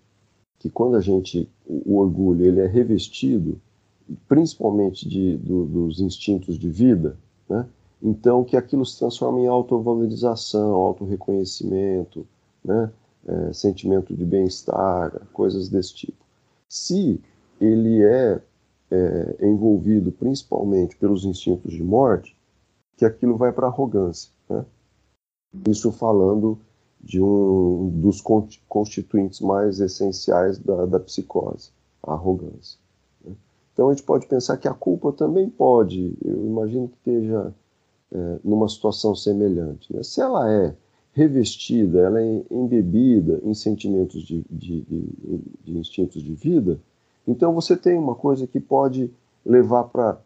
[0.60, 3.58] Que quando a gente, o orgulho, ele é revestido,
[4.28, 7.16] principalmente de, do, dos instintos de vida,
[7.48, 7.66] né?
[8.02, 12.26] então que aquilo se transforma em autovalorização, autorreconhecimento,
[12.64, 12.92] né?
[13.26, 16.24] É, sentimento de bem-estar, coisas desse tipo.
[16.66, 17.20] Se
[17.60, 18.40] ele é,
[18.90, 22.34] é envolvido principalmente pelos instintos de morte,
[22.96, 24.30] que aquilo vai para arrogância.
[24.48, 24.64] Né?
[25.68, 26.58] Isso falando
[27.02, 28.22] de um dos
[28.68, 31.70] constituintes mais essenciais da, da psicose,
[32.02, 32.78] a arrogância.
[33.24, 33.34] Né?
[33.72, 37.54] Então a gente pode pensar que a culpa também pode, eu imagino que esteja
[38.12, 39.94] é, numa situação semelhante.
[39.94, 40.02] Né?
[40.02, 40.74] Se ela é
[41.12, 46.78] revestida, ela é embebida em sentimentos de, de, de, de instintos de vida,
[47.26, 49.10] então você tem uma coisa que pode
[49.44, 50.20] levar para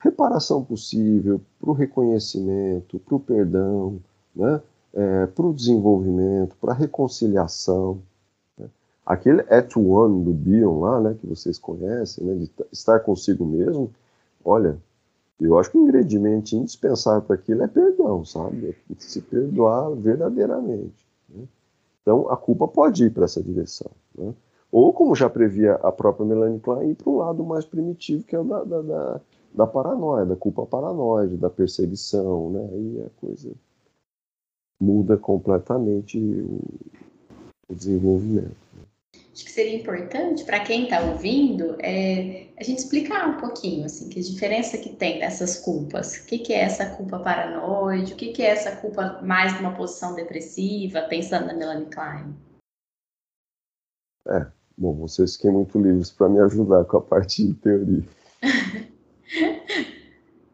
[0.00, 4.00] reparação possível, para o reconhecimento, para o perdão,
[4.34, 4.60] né?
[4.94, 7.98] É, para o desenvolvimento, para a reconciliação.
[8.56, 8.68] Né?
[9.04, 13.90] Aquele at one do Bion lá, né, que vocês conhecem, né, de estar consigo mesmo,
[14.44, 14.78] olha,
[15.40, 18.68] eu acho que o ingrediente indispensável para aquilo é perdão, sabe?
[18.68, 21.04] É se perdoar verdadeiramente.
[21.28, 21.44] Né?
[22.00, 23.90] Então, a culpa pode ir para essa direção.
[24.16, 24.32] Né?
[24.70, 28.34] Ou, como já previa a própria Melanie Klein, ir para o lado mais primitivo, que
[28.34, 29.20] é o da, da, da,
[29.54, 32.68] da paranoia, da culpa paranoide, da perseguição, né?
[32.72, 33.50] Aí a coisa
[34.80, 36.60] muda completamente o,
[37.68, 38.56] o desenvolvimento.
[39.32, 44.08] Acho que seria importante para quem está ouvindo é, a gente explicar um pouquinho assim
[44.08, 46.18] que a diferença que tem dessas culpas.
[46.18, 48.12] O que, que é essa culpa paranoide?
[48.12, 52.32] O que, que é essa culpa mais de uma posição depressiva, pensando na Melanie Klein?
[54.28, 54.46] É,
[54.78, 58.04] bom, vocês fiquem muito livres para me ajudar com a parte de teoria.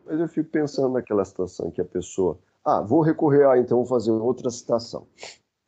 [0.07, 3.87] Mas eu fico pensando naquela situação que a pessoa ah, vou recorrer a, então, vou
[3.87, 5.07] fazer outra citação.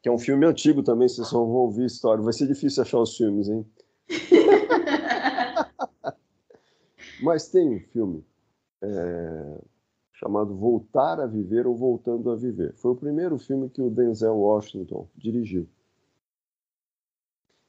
[0.02, 2.22] Que é um filme antigo também, vocês só vão ouvir história.
[2.22, 3.66] Vai ser difícil achar os filmes, hein?
[7.22, 8.24] Mas tem um filme
[8.82, 9.60] é,
[10.12, 12.74] chamado Voltar a Viver ou Voltando a Viver.
[12.74, 15.68] Foi o primeiro filme que o Denzel Washington dirigiu.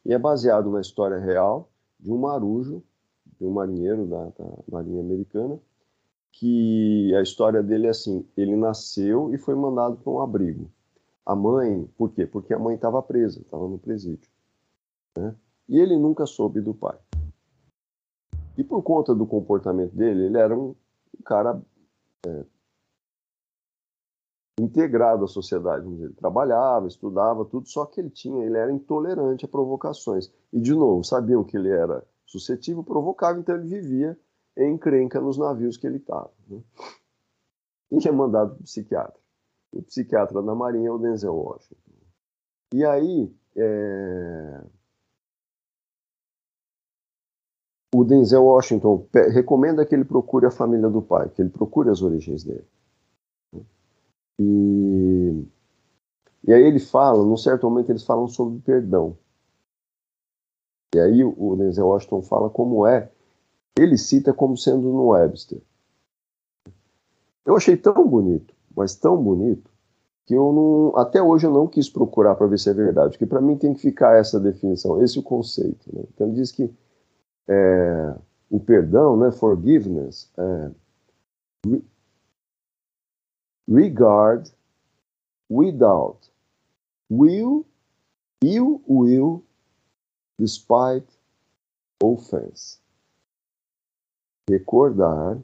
[0.06, 2.84] E é baseado na história real de um marujo,
[3.40, 5.60] de um marinheiro da, da Marinha Americana,
[6.34, 10.70] que a história dele é assim: ele nasceu e foi mandado para um abrigo.
[11.26, 12.26] A mãe, por quê?
[12.26, 14.30] Porque a mãe estava presa, estava no presídio.
[15.18, 15.34] Né?
[15.70, 16.98] E ele nunca soube do pai.
[18.58, 20.76] E por conta do comportamento dele, ele era um,
[21.24, 21.62] cara
[22.26, 22.46] é,
[24.60, 25.88] integrado à sociedade.
[25.88, 30.32] Ele trabalhava, estudava, tudo, só que ele tinha, ele era intolerante a provocações.
[30.52, 34.20] E, de novo, sabiam que ele era suscetível, provocava, então ele vivia
[34.58, 36.32] encrenca nos navios que ele estava.
[36.48, 36.62] Né?
[37.94, 39.20] e é mandado para o psiquiatra.
[39.72, 41.92] O psiquiatra da Marinha é o Denzel Washington.
[42.74, 44.62] E aí, é...
[47.94, 52.02] o Denzel Washington recomenda que ele procure a família do pai, que ele procure as
[52.02, 52.68] origens dele.
[54.40, 55.46] E,
[56.48, 59.16] e aí ele fala, num certo momento eles falam sobre perdão.
[60.96, 63.12] E aí o Denzel Washington fala como é,
[63.78, 65.62] ele cita como sendo no Webster.
[67.46, 69.70] Eu achei tão bonito, mas tão bonito,
[70.26, 73.26] que eu não, até hoje eu não quis procurar para ver se é verdade, porque
[73.26, 75.94] para mim tem que ficar essa definição, esse o conceito.
[75.94, 76.04] Né?
[76.14, 76.74] Então ele diz que
[77.48, 78.16] é,
[78.50, 80.72] o perdão, né, forgiveness, é,
[83.68, 84.52] regard
[85.50, 86.32] without
[87.10, 87.66] will,
[88.42, 89.44] you will,
[90.40, 91.08] despite
[92.02, 92.83] offense.
[94.50, 95.42] Recordar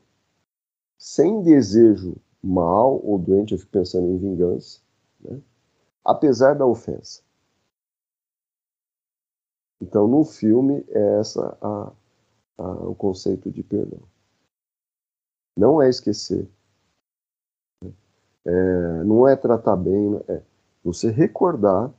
[0.97, 4.81] sem desejo mal ou doente, eu fico pensando em vingança,
[5.19, 5.41] né?
[6.03, 7.23] apesar da ofensa.
[9.81, 11.93] Então, no filme, é essa a,
[12.57, 14.01] a, o conceito de perdão.
[15.57, 16.49] Não é esquecer.
[17.81, 17.93] Né?
[18.45, 20.43] É, não é tratar bem, é
[20.83, 21.93] você recordar,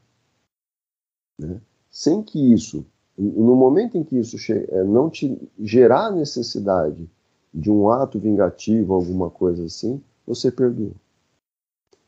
[1.38, 1.60] né?
[1.90, 2.86] sem que isso,
[3.20, 7.08] no momento em que isso é, não te gerar necessidade
[7.52, 10.94] de um ato vingativo, alguma coisa assim, você perdoa.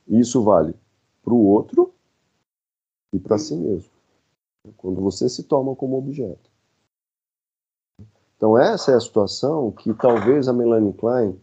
[0.08, 0.74] Isso vale
[1.22, 1.92] para o outro
[3.12, 3.90] e para si mesmo.
[4.76, 6.50] Quando você se toma como objeto.
[8.36, 11.38] Então, essa é a situação que talvez a Melanie Klein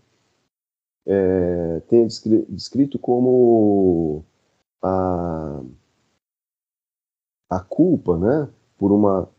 [1.05, 4.23] é, tenha descrito como
[4.81, 5.61] a,
[7.49, 9.29] a culpa né, por uma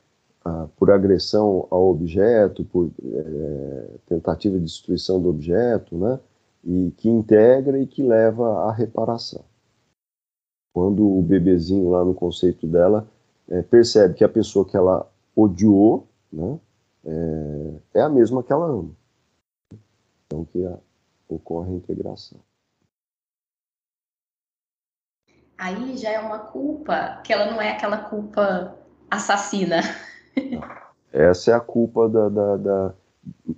[0.77, 6.19] por agressão ao objeto, por é, tentativa de destruição do objeto, né,
[6.65, 9.45] e que integra e que leva à reparação.
[10.73, 13.07] Quando o bebezinho, lá no conceito dela,
[13.49, 16.59] é, percebe que a pessoa que ela odiou né,
[17.05, 18.95] é, é, a mesma que ela ama.
[20.27, 20.79] Então que a,
[21.29, 22.39] ocorre a integração.
[25.59, 28.75] Aí já é uma culpa que ela não é aquela culpa
[29.11, 29.81] assassina.
[31.13, 32.95] Essa é a culpa da, da, da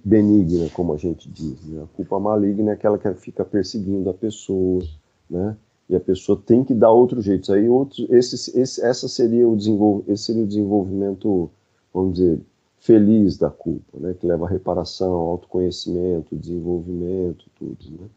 [0.05, 1.65] benigna, como a gente diz.
[1.67, 1.83] Né?
[1.83, 4.83] A culpa maligna é aquela que fica perseguindo a pessoa,
[5.29, 5.57] né?
[5.89, 7.53] E a pessoa tem que dar outro jeito.
[7.53, 9.57] Aí outros, esse, esse, essa seria o
[10.09, 11.51] esse seria o desenvolvimento,
[11.93, 12.41] vamos dizer,
[12.79, 14.15] feliz da culpa, né?
[14.15, 18.09] Que leva a reparação, autoconhecimento, desenvolvimento, tudo, né?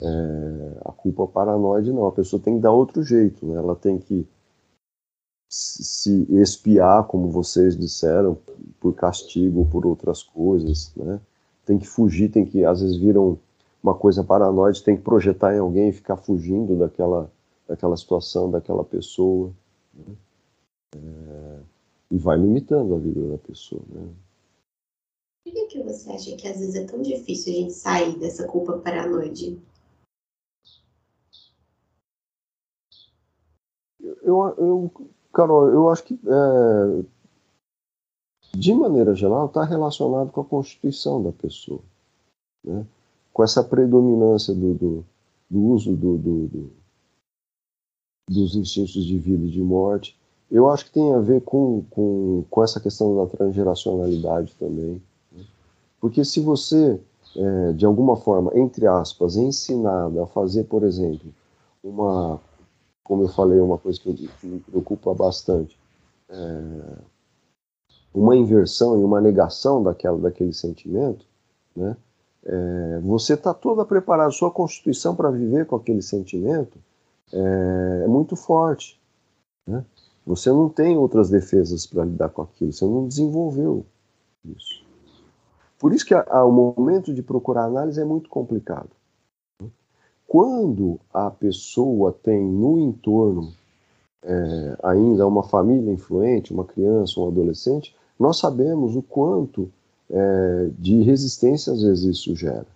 [0.00, 3.56] É, a culpa paranoide não, a pessoa tem que dar outro jeito, né?
[3.56, 4.24] Ela tem que
[5.48, 8.38] se espiar, como vocês disseram,
[8.78, 11.20] por castigo, por outras coisas, né?
[11.64, 13.38] Tem que fugir, tem que, às vezes viram
[13.82, 17.30] uma coisa paranoide, tem que projetar em alguém e ficar fugindo daquela,
[17.66, 19.52] daquela situação, daquela pessoa,
[19.94, 20.14] né?
[20.96, 21.60] é,
[22.10, 24.08] e vai limitando a vida da pessoa, né?
[25.44, 28.46] Por que, que você acha que às vezes é tão difícil a gente sair dessa
[28.46, 29.58] culpa paranoide?
[34.00, 34.92] Eu, eu,
[35.32, 37.04] Carol, eu acho que, é,
[38.54, 41.80] de maneira geral, está relacionado com a constituição da pessoa,
[42.64, 42.86] né?
[43.32, 45.04] com essa predominância do, do,
[45.48, 46.70] do uso do, do,
[48.28, 50.18] dos instintos de vida e de morte.
[50.50, 55.00] Eu acho que tem a ver com, com, com essa questão da transgeracionalidade também.
[55.30, 55.44] Né?
[56.00, 57.00] Porque se você,
[57.36, 61.32] é, de alguma forma, entre aspas, é ensinado a fazer, por exemplo,
[61.84, 62.40] uma
[63.08, 65.76] como eu falei, uma coisa que, me preocupa bastante.
[66.28, 66.98] É
[68.12, 71.24] uma inversão e uma negação daquela, daquele sentimento,
[71.74, 71.96] né?
[72.44, 76.78] É, você está toda preparada, sua constituição para viver com aquele sentimento
[77.32, 78.98] é, é muito forte.
[79.66, 79.84] Né?
[80.24, 83.84] Você não tem outras defesas para lidar com aquilo, você não desenvolveu
[84.44, 84.82] isso.
[85.78, 88.90] Por isso que a, a, o momento de procurar análise é muito complicado.
[90.28, 93.50] Quando a pessoa tem no entorno
[94.22, 99.70] é, ainda uma família influente, uma criança, um adolescente, nós sabemos o quanto
[100.10, 102.66] é, de resistência às vezes isso gera.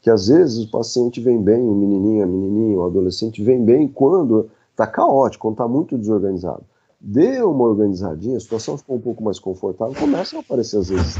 [0.00, 3.88] Que às vezes o paciente vem bem, o menininho, a menininha, o adolescente vem bem
[3.88, 6.62] quando está caótico, quando está muito desorganizado.
[7.00, 11.16] Dê uma organizadinha, a situação ficou um pouco mais confortável, começa a aparecer às vezes.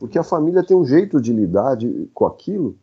[0.00, 2.76] Porque a família tem um jeito de lidar de, com aquilo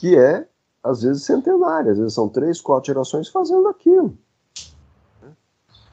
[0.00, 0.48] que é,
[0.82, 1.92] às vezes, centenária.
[1.92, 4.16] Às vezes são três, quatro gerações fazendo aquilo.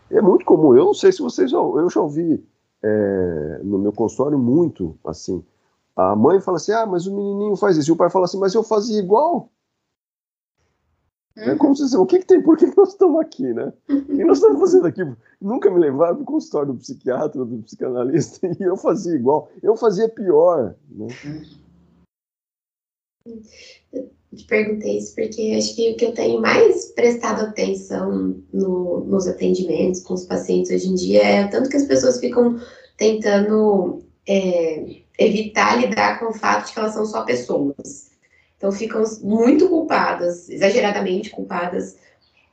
[0.10, 0.74] É muito comum.
[0.74, 1.58] Eu não sei se vocês já.
[1.58, 2.41] Eu já ouvi
[2.82, 5.43] é, no meu consultório muito assim.
[5.93, 7.91] a mãe fala assim, ah, mas o menininho faz isso.
[7.91, 9.49] E o pai fala assim, mas eu fazia igual.
[11.36, 12.41] É como se o que, que tem?
[12.41, 13.72] Por que, que nós estamos aqui, né?
[13.88, 15.01] O que nós estamos fazendo aqui?
[15.39, 19.49] Nunca me levaram para o consultório do psiquiatra, do psicanalista, e eu fazia igual.
[19.62, 20.74] Eu fazia pior.
[20.89, 21.08] Né?
[24.36, 29.28] Te perguntei isso porque acho que o que eu tenho mais prestado atenção no, nos
[29.28, 32.59] atendimentos com os pacientes hoje em dia é o tanto que as pessoas ficam
[32.97, 38.11] tentando é, evitar lidar com o fato de que elas são só pessoas.
[38.57, 41.95] Então ficam muito culpadas, exageradamente culpadas,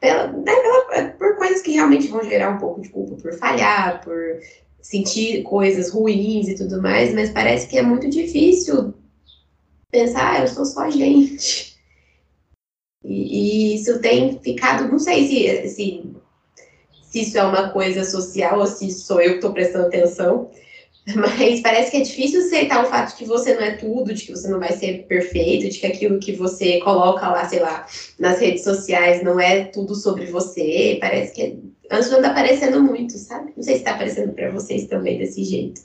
[0.01, 4.03] pela, né, pela, por coisas que realmente vão gerar um pouco de culpa por falhar,
[4.05, 4.39] por
[4.81, 8.95] sentir coisas ruins e tudo mais, mas parece que é muito difícil
[9.95, 11.77] pensar, ah, eu sou só gente.
[13.05, 16.03] E, e, isso tem ficado, não sei se, se,
[17.03, 20.51] se isso é uma coisa social ou se sou eu que estou prestando atenção,
[21.15, 24.25] mas parece que é difícil aceitar o fato de que você não é tudo, de
[24.25, 27.87] que você não vai ser perfeito, de que aquilo que você coloca lá, sei lá,
[28.19, 30.97] nas redes sociais não é tudo sobre você.
[31.01, 31.57] Parece que é...
[31.95, 33.53] antes não anda aparecendo muito, sabe?
[33.55, 35.83] Não sei se está aparecendo para vocês também desse jeito.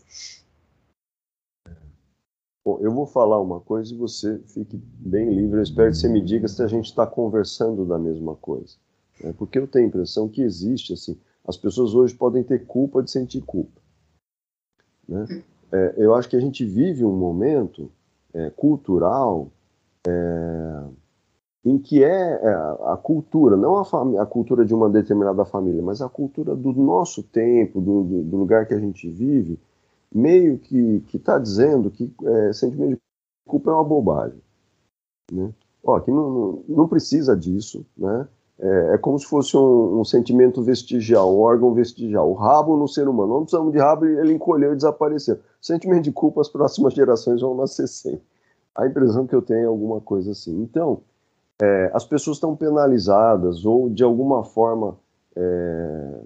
[2.69, 5.57] Bom, eu vou falar uma coisa e você fique bem livre.
[5.57, 8.75] Eu espero que você me diga se a gente está conversando da mesma coisa.
[9.23, 9.33] Né?
[9.35, 11.17] Porque eu tenho a impressão que existe, assim,
[11.47, 13.81] as pessoas hoje podem ter culpa de sentir culpa.
[15.07, 15.41] Né?
[15.71, 17.91] É, eu acho que a gente vive um momento
[18.35, 19.51] é, cultural
[20.07, 20.83] é,
[21.65, 22.53] em que é, é
[22.85, 27.23] a cultura, não a, a, cultura de uma determinada família, mas a cultura do nosso
[27.23, 29.57] tempo, do, do, do lugar que a gente vive,
[30.13, 33.01] meio que está dizendo que é, sentimento de
[33.47, 34.41] culpa é uma bobagem.
[35.31, 35.53] Né?
[35.83, 38.27] Ó, que não, não, precisa disso, né?
[38.61, 42.29] É, é, como se fosse um, um, sentimento vestigial, um órgão vestigial.
[42.29, 43.35] O rabo no ser humano.
[43.35, 45.39] Não precisamos de rabo, ele encolheu e desapareceu.
[45.61, 48.21] Sentimento de culpa, as próximas gerações vão nascer sem.
[48.75, 50.61] A impressão que eu tenho é alguma coisa assim.
[50.61, 51.01] Então,
[51.61, 54.97] é, as pessoas estão penalizadas ou, de alguma forma,
[55.35, 56.21] é,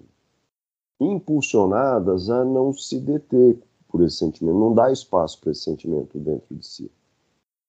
[1.00, 3.60] impulsionadas a não se deter
[3.94, 6.92] por esse sentimento, não dá espaço para esse sentimento dentro de si.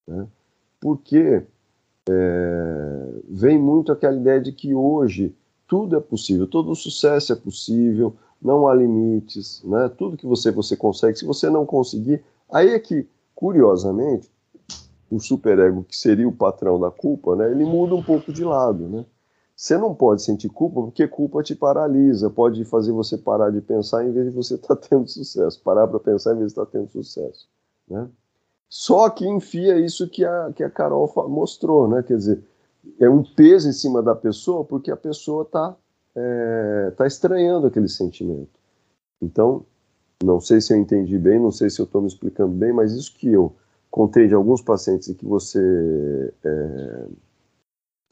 [0.08, 0.26] Né?
[0.80, 1.44] Porque
[2.08, 5.36] é, vem muito aquela ideia de que hoje
[5.68, 9.90] tudo é possível, todo sucesso é possível, não há limites, né?
[9.90, 14.30] tudo que você, você consegue, se você não conseguir, aí é que, curiosamente,
[15.10, 18.88] o superego, que seria o patrão da culpa, né, ele muda um pouco de lado,
[18.88, 19.04] né?
[19.56, 24.04] Você não pode sentir culpa porque culpa te paralisa, pode fazer você parar de pensar
[24.04, 26.66] em vez de você estar tá tendo sucesso, parar para pensar em vez de estar
[26.66, 27.48] tá tendo sucesso,
[27.88, 28.08] né?
[28.68, 32.02] Só que enfia isso que a, que a Carol mostrou, né?
[32.02, 32.42] Quer dizer,
[32.98, 35.76] é um peso em cima da pessoa porque a pessoa está
[36.16, 38.58] é, tá estranhando aquele sentimento.
[39.22, 39.64] Então,
[40.22, 42.92] não sei se eu entendi bem, não sei se eu estou me explicando bem, mas
[42.92, 43.54] isso que eu
[43.90, 47.06] contei de alguns pacientes e que você é,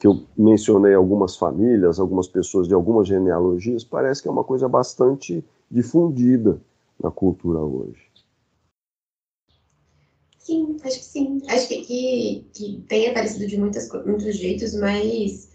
[0.03, 4.67] que eu mencionei algumas famílias, algumas pessoas de algumas genealogias, parece que é uma coisa
[4.67, 5.41] bastante
[5.71, 6.59] difundida
[7.01, 8.01] na cultura hoje.
[10.39, 11.41] Sim, acho que sim.
[11.47, 15.53] Acho que, que, que tem aparecido de muitas, muitos jeitos, mas,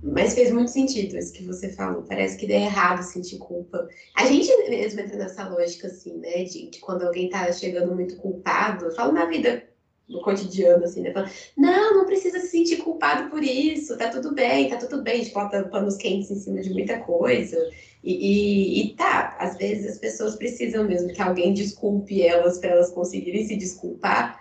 [0.00, 2.02] mas fez muito sentido isso que você falou.
[2.02, 3.88] Parece que é errado sentir culpa.
[4.14, 6.44] A gente mesmo entra nessa lógica, assim, né?
[6.44, 8.84] De, de quando alguém tá chegando muito culpado.
[8.84, 9.68] Eu falo na vida
[10.08, 11.12] no cotidiano, assim, né?
[11.12, 15.14] Falando, não, não precisa se sentir culpado por isso, tá tudo bem, tá tudo bem.
[15.14, 17.56] A gente bota panos quentes em cima de muita coisa.
[18.02, 22.70] E, e, e, tá, às vezes as pessoas precisam mesmo que alguém desculpe elas para
[22.70, 24.40] elas conseguirem se desculpar,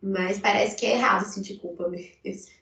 [0.00, 2.52] mas parece que é errado sentir culpa mesmo.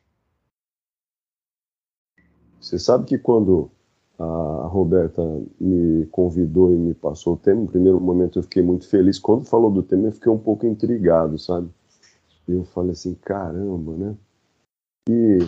[2.61, 3.70] Você sabe que quando
[4.18, 5.22] a Roberta
[5.61, 9.18] me convidou e me passou o tema, no primeiro momento eu fiquei muito feliz.
[9.18, 11.68] Quando falou do tema, eu fiquei um pouco intrigado, sabe?
[12.49, 14.16] E eu falei assim: caramba, né?
[15.09, 15.38] E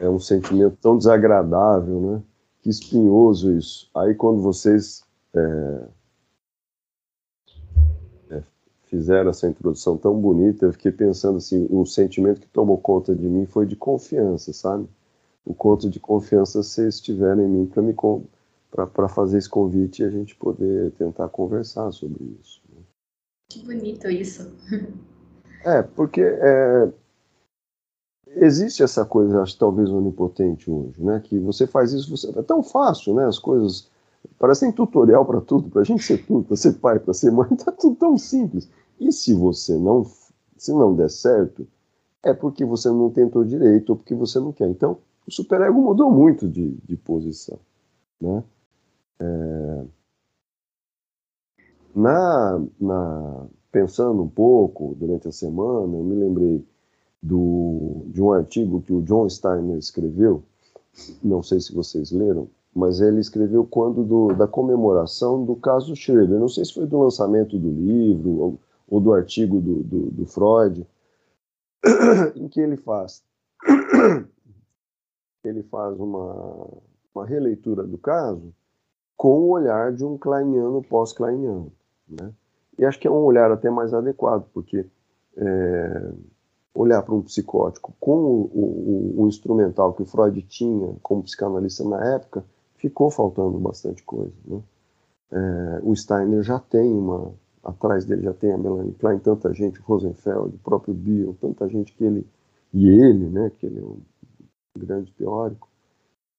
[0.00, 2.22] é um sentimento tão desagradável, né?
[2.62, 3.90] que espinhoso isso.
[3.94, 5.04] Aí quando vocês
[5.34, 5.88] é,
[8.30, 8.42] é,
[8.84, 13.26] fizeram essa introdução tão bonita, eu fiquei pensando assim, o sentimento que tomou conta de
[13.28, 14.88] mim foi de confiança, sabe?
[15.44, 17.94] O conto de confiança vocês tiveram em mim para me
[18.70, 22.62] para fazer esse convite e a gente poder tentar conversar sobre isso.
[22.72, 22.80] Né?
[23.50, 24.50] Que bonito isso.
[25.64, 26.92] É, porque é,
[28.26, 31.20] existe essa coisa, acho talvez onipotente hoje, né?
[31.20, 33.26] Que você faz isso, você, é tão fácil, né?
[33.26, 33.90] As coisas
[34.38, 37.48] parecem tutorial para tudo, para a gente ser tudo, para ser pai, para ser mãe,
[37.56, 38.68] tá tudo tão simples.
[38.98, 40.06] E se você não,
[40.56, 41.66] se não der certo,
[42.22, 44.68] é porque você não tentou direito ou porque você não quer.
[44.68, 47.58] Então, o superego mudou muito de, de posição,
[48.20, 48.42] né?
[49.20, 49.84] É...
[51.94, 56.64] Na, na pensando um pouco durante a semana, eu me lembrei
[57.22, 60.42] do, de um artigo que o John Steiner escreveu,
[61.24, 66.38] não sei se vocês leram, mas ele escreveu quando do, da comemoração do caso Schroeder.
[66.38, 70.26] Não sei se foi do lançamento do livro ou, ou do artigo do, do, do
[70.26, 70.86] Freud,
[72.36, 73.22] em que ele faz
[75.44, 76.66] ele faz uma,
[77.14, 78.54] uma releitura do caso
[79.16, 81.72] com o olhar de um kleiniano pós-kleiniano,
[82.08, 82.32] né?
[82.78, 84.86] E acho que é um olhar até mais adequado, porque
[85.36, 86.12] é,
[86.74, 91.84] olhar para um psicótico com o, o, o, instrumental que o Freud tinha como psicanalista
[91.84, 92.44] na época,
[92.76, 94.32] ficou faltando bastante coisa.
[94.44, 94.62] Né?
[95.32, 99.80] É, o Steiner já tem uma, atrás dele já tem a Melanie Klein, tanta gente,
[99.80, 102.26] o Rosenfeld, o próprio Bill, tanta gente que ele,
[102.72, 104.00] e ele, né, que ele é um
[104.78, 105.68] grande teórico.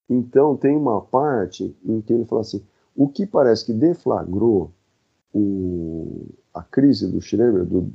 [0.09, 2.63] Então tem uma parte em que ele fala assim,
[2.95, 4.71] o que parece que deflagrou
[5.33, 7.91] o, a crise do Schreber, do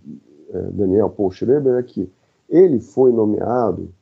[0.51, 2.11] é, Daniel Paul Schreber, é que
[2.49, 3.93] ele foi nomeado,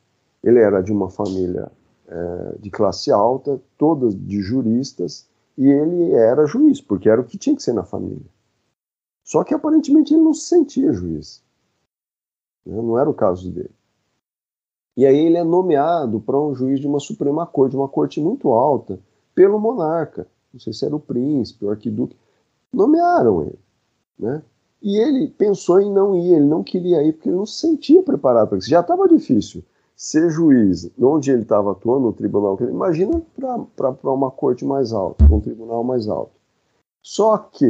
[0.43, 1.71] ele era de uma família
[2.07, 5.27] é, de classe alta, todas de juristas,
[5.57, 8.25] e ele era juiz, porque era o que tinha que ser na família.
[9.23, 11.43] Só que aparentemente ele não se sentia juiz.
[12.65, 12.75] Né?
[12.81, 13.75] Não era o caso dele.
[14.95, 18.21] E aí ele é nomeado para um juiz de uma Suprema Corte, de uma corte
[18.21, 18.99] muito alta,
[19.35, 20.27] pelo monarca.
[20.51, 22.17] Não sei se era o príncipe, o arquiduque.
[22.73, 23.59] Nomearam ele.
[24.19, 24.41] Né?
[24.81, 28.03] E ele pensou em não ir, ele não queria ir porque ele não se sentia
[28.03, 28.69] preparado para isso.
[28.69, 29.63] Já estava difícil
[29.95, 35.39] ser juiz, onde ele estava atuando, no tribunal, imagina para uma corte mais alta, um
[35.39, 36.33] tribunal mais alto.
[37.01, 37.67] Só que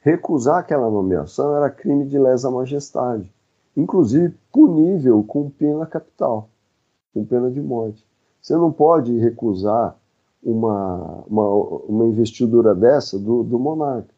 [0.00, 3.32] recusar aquela nomeação era crime de lesa majestade,
[3.74, 6.50] inclusive punível com pena capital,
[7.14, 8.06] com pena de morte.
[8.40, 9.96] Você não pode recusar
[10.42, 11.48] uma, uma,
[11.84, 14.14] uma investidura dessa do, do monarca.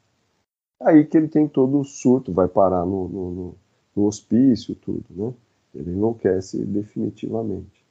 [0.80, 3.54] Aí que ele tem todo o surto, vai parar no, no,
[3.94, 5.32] no hospício, tudo, né?
[5.74, 7.84] Ele enlouquece definitivamente.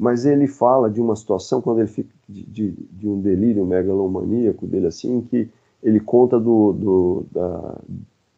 [0.00, 4.66] Mas ele fala de uma situação, quando ele fica de, de, de um delírio megalomaníaco
[4.66, 5.50] dele, assim, que
[5.82, 7.80] ele conta do, do da,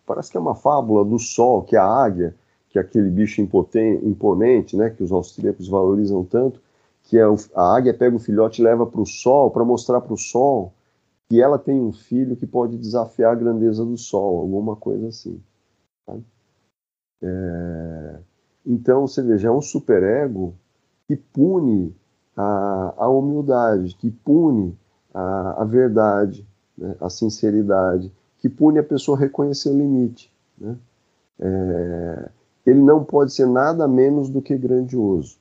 [0.06, 2.34] parece que é uma fábula do sol, que é a águia,
[2.68, 6.60] que é aquele bicho imponente, né, que os austríacos valorizam tanto,
[7.10, 10.00] que é o, a águia pega o filhote e leva para o sol, para mostrar
[10.00, 10.72] para o sol
[11.28, 15.42] que ela tem um filho que pode desafiar a grandeza do sol, alguma coisa assim.
[16.06, 16.16] Tá?
[17.20, 18.18] É...
[18.64, 20.54] Então, você veja, é um superego
[21.08, 21.92] que pune
[22.36, 24.78] a, a humildade, que pune
[25.12, 26.46] a, a verdade,
[26.78, 30.32] né, a sinceridade, que pune a pessoa a reconhecer o limite.
[30.56, 30.76] Né?
[31.40, 32.28] É...
[32.64, 35.40] Ele não pode ser nada menos do que grandioso.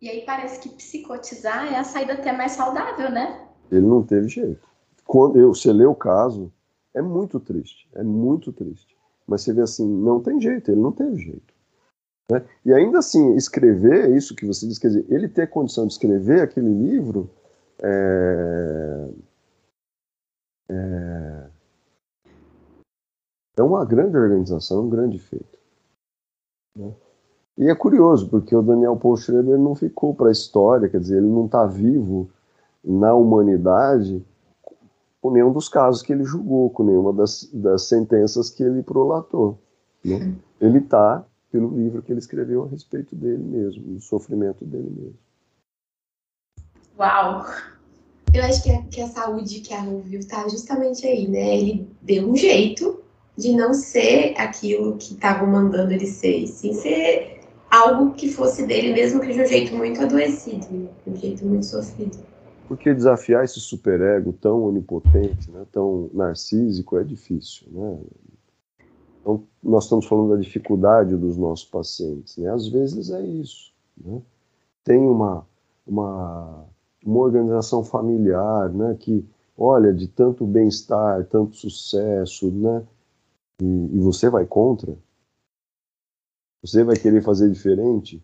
[0.00, 3.48] E aí parece que psicotizar é a saída até mais saudável, né?
[3.70, 4.66] Ele não teve jeito.
[5.04, 6.52] Quando eu, você lê o caso,
[6.94, 8.96] é muito triste, é muito triste.
[9.26, 11.54] Mas você vê assim, não tem jeito, ele não teve jeito.
[12.30, 12.46] Né?
[12.64, 16.42] E ainda assim, escrever isso que você diz, quer dizer, ele ter condição de escrever
[16.42, 17.30] aquele livro
[17.82, 19.08] é,
[20.70, 21.50] é,
[23.56, 25.58] é uma grande organização, um grande feito.
[26.76, 26.94] Né?
[27.58, 31.16] E é curioso, porque o Daniel Paul Schreber não ficou para a história, quer dizer,
[31.16, 32.30] ele não está vivo
[32.84, 34.24] na humanidade
[35.20, 39.58] com nenhum dos casos que ele julgou, com nenhuma das, das sentenças que ele prolatou.
[40.04, 40.32] Né?
[40.60, 45.18] Ele está pelo livro que ele escreveu a respeito dele mesmo, do sofrimento dele mesmo.
[46.96, 47.44] Uau!
[48.32, 51.58] Eu acho que a, que a saúde que a Lu viu está justamente aí, né?
[51.58, 53.00] Ele deu um jeito
[53.36, 57.37] de não ser aquilo que estavam mandando ele ser, sim ser
[57.70, 61.66] algo que fosse dele, mesmo que de um jeito muito adoecido, de um jeito muito
[61.66, 62.18] sofrido.
[62.66, 67.66] Porque desafiar esse superego tão onipotente, né, tão narcísico, é difícil.
[67.70, 67.98] Né?
[69.20, 72.36] Então, nós estamos falando da dificuldade dos nossos pacientes.
[72.36, 72.50] Né?
[72.50, 73.72] Às vezes é isso.
[73.96, 74.20] Né?
[74.84, 75.46] Tem uma,
[75.86, 76.64] uma,
[77.04, 79.24] uma organização familiar né, que,
[79.56, 82.82] olha, de tanto bem-estar, tanto sucesso, né,
[83.62, 84.94] e, e você vai contra,
[86.62, 88.22] você vai querer fazer diferente?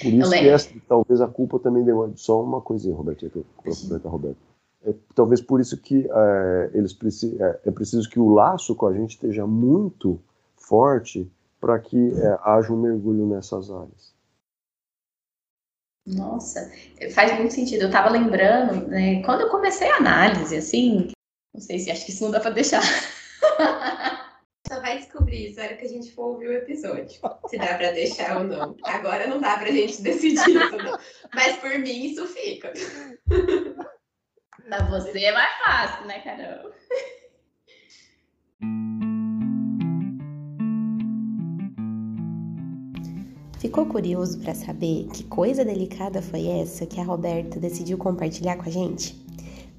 [0.00, 4.38] Por isso que essa, talvez a culpa também deu só uma coisinha, Roberto, Roberto, Roberto.
[4.84, 8.86] É, talvez por isso que é, eles precis, é, é, preciso que o laço com
[8.86, 10.20] a gente esteja muito
[10.56, 14.14] forte para que é, haja um mergulho nessas áreas.
[16.06, 16.70] Nossa,
[17.12, 17.82] faz muito sentido.
[17.82, 21.08] Eu estava lembrando, né, quando eu comecei a análise, assim,
[21.52, 22.82] não sei se acho que isso não dá para deixar.
[25.36, 27.20] Isso na hora que a gente for ouvir o episódio.
[27.48, 28.76] Se dá pra deixar ou não.
[28.84, 30.98] Agora não dá pra gente decidir isso, não.
[31.34, 32.72] Mas por mim isso fica.
[34.68, 36.72] Pra você é mais fácil, né, Carol?
[43.58, 48.68] Ficou curioso para saber que coisa delicada foi essa que a Roberta decidiu compartilhar com
[48.68, 49.25] a gente?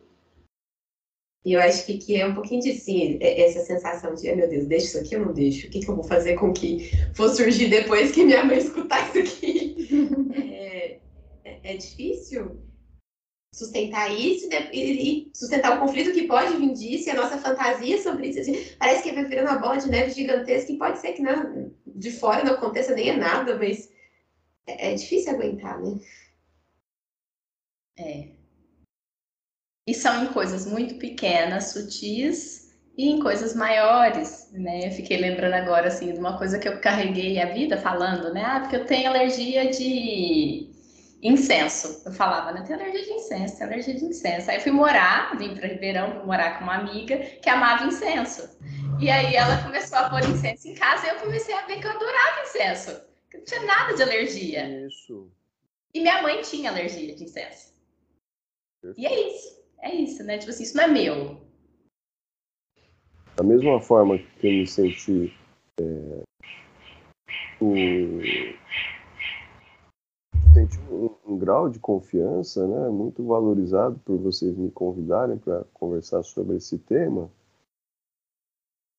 [1.44, 4.36] E eu acho que, que é um pouquinho de sim, é, essa sensação de, oh,
[4.36, 5.66] meu Deus, deixa isso aqui ou não deixo?
[5.66, 9.08] O que, que eu vou fazer com que for surgir depois que minha mãe escutar
[9.08, 9.76] isso aqui?
[10.34, 10.98] é,
[11.44, 12.56] é, é difícil
[13.54, 18.28] sustentar isso e, sustentar o conflito que pode vir disso e a nossa fantasia sobre
[18.28, 18.40] isso.
[18.40, 21.22] Assim, parece que vai virando uma bola de neve gigantesca e pode ser que
[21.86, 23.92] de fora não aconteça nem nada, mas
[24.66, 26.00] é, é difícil aguentar, né?
[27.98, 28.28] É.
[29.86, 32.62] E são em coisas muito pequenas, sutis,
[32.96, 34.86] e em coisas maiores, né?
[34.86, 38.42] Eu fiquei lembrando agora, assim, de uma coisa que eu carreguei a vida falando, né?
[38.44, 40.71] Ah, porque eu tenho alergia de
[41.22, 42.02] incenso.
[42.04, 42.60] Eu falava, né?
[42.60, 44.50] Eu tenho alergia de incenso, tenho alergia de incenso.
[44.50, 48.58] Aí eu fui morar, vim para Ribeirão, fui morar com uma amiga que amava incenso.
[49.00, 51.86] E aí ela começou a pôr incenso em casa e eu comecei a ver que
[51.86, 53.00] eu adorava incenso.
[53.30, 54.86] Que não tinha nada de alergia.
[54.86, 55.30] Isso.
[55.94, 57.72] E minha mãe tinha alergia de incenso.
[58.96, 60.38] E é isso é isso, né?
[60.38, 61.42] Tipo assim, isso não é meu.
[63.36, 65.34] Da mesma forma que eu me senti
[65.80, 66.22] é,
[67.60, 68.20] um,
[70.66, 76.22] senti um, um, grau de confiança, né, muito valorizado por vocês me convidarem para conversar
[76.22, 77.30] sobre esse tema.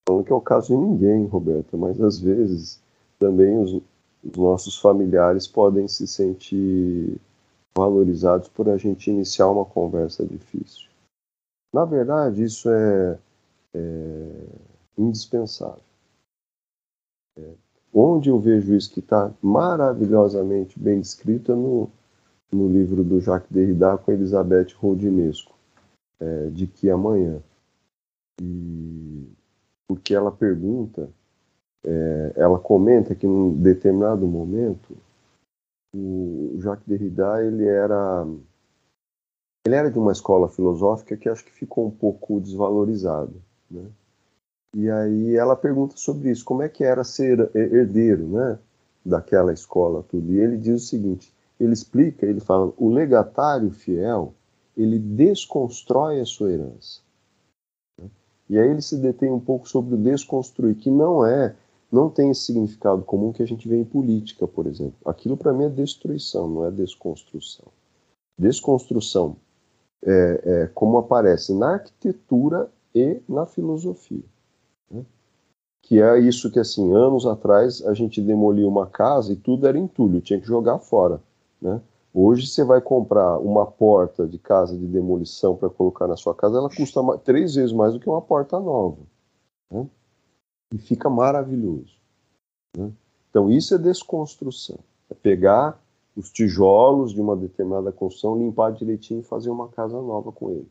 [0.08, 2.82] Não que é o caso de ninguém, Roberta, mas às vezes
[3.18, 3.82] também os,
[4.24, 7.20] os nossos familiares podem se sentir
[7.76, 10.90] valorizados por a gente iniciar uma conversa difícil.
[11.74, 13.18] Na verdade, isso é,
[13.74, 14.46] é
[14.98, 15.82] indispensável.
[17.38, 17.54] É,
[17.94, 21.90] onde eu vejo isso que está maravilhosamente bem descrito é no,
[22.52, 25.54] no livro do Jacques Derrida com Elizabeth Rodinesco,
[26.20, 27.40] é, De Que Amanhã.
[28.42, 29.28] E,
[29.88, 31.10] porque ela pergunta,
[31.86, 34.98] é, ela comenta que num determinado momento
[35.96, 38.26] o Jacques Derrida ele era
[39.66, 43.86] ele era de uma escola filosófica que acho que ficou um pouco desvalorizado, né?
[44.76, 48.60] E aí ela pergunta sobre isso, como é que era ser herdeiro, né,
[49.06, 50.32] daquela escola tudo.
[50.32, 54.34] E ele diz o seguinte, ele explica, ele fala, o legatário fiel,
[54.76, 57.02] ele desconstrói a sua herança.
[58.50, 61.56] E aí ele se detém um pouco sobre o desconstruir, que não é
[61.92, 64.96] não tem esse significado comum que a gente vê em política, por exemplo.
[65.06, 67.68] Aquilo para mim é destruição, não é desconstrução.
[68.36, 69.38] Desconstrução
[70.04, 74.24] é, é, como aparece na arquitetura e na filosofia.
[74.90, 75.06] Né?
[75.82, 79.78] Que é isso que, assim, anos atrás a gente demoliu uma casa e tudo era
[79.78, 81.22] entulho, tinha que jogar fora.
[81.62, 81.82] Né?
[82.14, 86.58] Hoje você vai comprar uma porta de casa de demolição para colocar na sua casa,
[86.58, 89.00] ela custa três vezes mais do que uma porta nova.
[89.72, 89.88] Né?
[90.74, 91.96] e fica maravilhoso.
[92.76, 92.92] Né?
[93.30, 94.80] Então, isso é desconstrução.
[95.10, 95.80] É pegar
[96.16, 100.70] os tijolos de uma determinada construção, limpar direitinho e fazer uma casa nova com ele.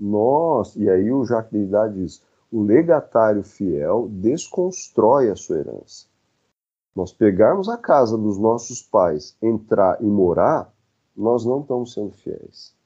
[0.00, 2.22] Nós, e aí o Jacques Derrida diz,
[2.52, 6.06] o legatário fiel desconstrói a sua herança.
[6.94, 10.70] Nós pegarmos a casa dos nossos pais, entrar e morar,
[11.16, 12.76] nós não estamos sendo fiéis.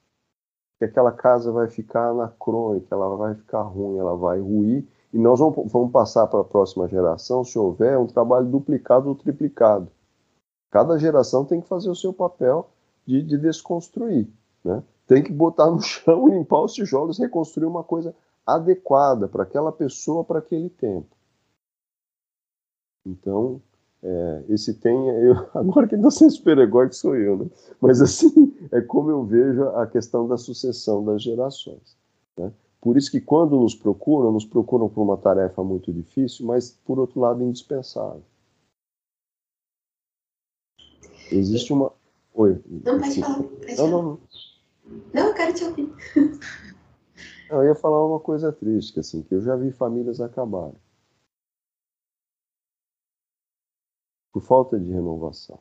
[0.71, 5.39] Porque aquela casa vai ficar anacrônica, ela vai ficar ruim, ela vai ruir e nós
[5.39, 9.91] vamos passar para a próxima geração, se houver, um trabalho duplicado ou triplicado.
[10.71, 12.69] Cada geração tem que fazer o seu papel
[13.05, 14.29] de, de desconstruir.
[14.63, 14.81] Né?
[15.05, 18.15] Tem que botar no chão, limpar os tijolos, reconstruir uma coisa
[18.47, 21.15] adequada para aquela pessoa, para aquele tempo.
[23.05, 23.61] Então,
[24.01, 25.09] é, esse tem.
[25.09, 27.45] Eu, agora quem está sendo super egóico sou eu, né?
[27.81, 31.97] Mas assim, é como eu vejo a questão da sucessão das gerações.
[32.37, 32.51] Né?
[32.79, 36.97] Por isso que quando nos procuram, nos procuram por uma tarefa muito difícil, mas por
[36.97, 38.23] outro lado indispensável.
[41.29, 41.91] Existe uma
[42.37, 42.61] Oi.
[42.85, 43.43] Não, pode falar.
[43.43, 44.19] Pode Não, não, não.
[45.11, 45.91] Não, eu quero te ouvir.
[47.49, 50.79] Eu ia falar uma coisa triste, que, assim, que eu já vi famílias acabarem.
[54.31, 55.59] Por falta de renovação.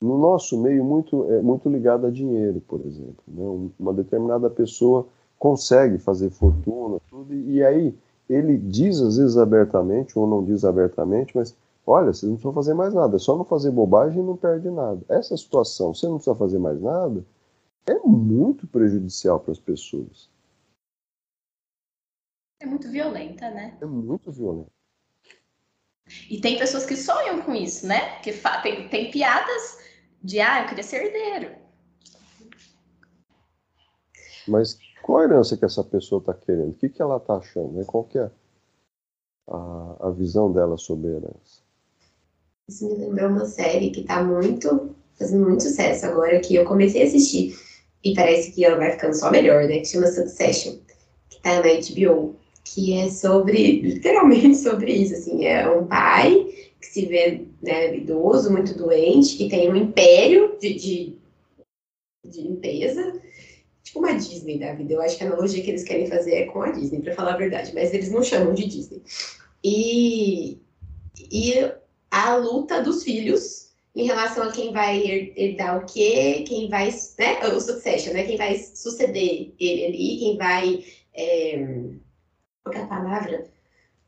[0.00, 3.22] No nosso meio, muito, é muito ligado a dinheiro, por exemplo.
[3.26, 3.42] Né?
[3.42, 5.06] Um- Uma determinada pessoa
[5.38, 7.94] consegue fazer fortuna, tudo, e e aí
[8.28, 12.74] ele diz, às vezes, abertamente, ou não diz abertamente, mas olha, vocês não precisam fazer
[12.74, 15.00] mais nada, é só não fazer bobagem e não perde nada.
[15.08, 17.24] Essa situação, você não precisa fazer mais nada,
[17.88, 20.30] é muito prejudicial para as pessoas.
[22.60, 23.78] É muito violenta, né?
[23.80, 24.72] É muito violento.
[26.28, 28.18] E tem pessoas que sonham com isso, né?
[28.20, 28.32] Que
[28.62, 29.78] tem, tem piadas
[30.22, 31.56] de, ah, eu queria ser herdeiro.
[34.46, 36.70] Mas qual a herança que essa pessoa está querendo?
[36.70, 37.72] O que, que ela está achando?
[37.72, 37.84] né?
[37.86, 38.30] Qual que é
[39.46, 41.62] a, a visão dela sobre a herança?
[42.68, 47.02] Isso me lembrou uma série que tá muito, fazendo muito sucesso agora, que eu comecei
[47.02, 47.67] a assistir.
[48.04, 49.78] E parece que ela vai ficando só melhor, né?
[49.78, 50.76] Que chama Succession,
[51.28, 52.36] que tá na HBO.
[52.64, 55.46] Que é sobre, literalmente sobre isso, assim.
[55.46, 56.46] É um pai
[56.80, 61.16] que se vê né, idoso, muito doente, que tem um império de, de,
[62.24, 63.20] de limpeza.
[63.82, 64.94] Tipo uma Disney da vida.
[64.94, 67.34] Eu acho que a analogia que eles querem fazer é com a Disney, pra falar
[67.34, 67.72] a verdade.
[67.74, 69.02] Mas eles não chamam de Disney.
[69.64, 70.58] E,
[71.32, 71.72] e
[72.10, 73.67] a luta dos filhos
[73.98, 76.88] em relação a quem vai her- herdar o quê, quem vai,
[77.18, 81.80] né, o succession, né, quem vai suceder ele ali, quem vai, é,
[82.62, 83.50] qual é a palavra?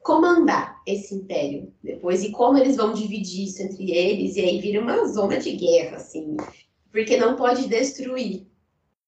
[0.01, 4.81] Comandar esse império depois, e como eles vão dividir isso entre eles, e aí vira
[4.81, 6.37] uma zona de guerra, assim,
[6.93, 8.47] porque não pode destruir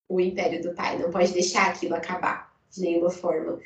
[0.09, 3.61] o império do pai, não pode deixar aquilo acabar de nenhuma forma.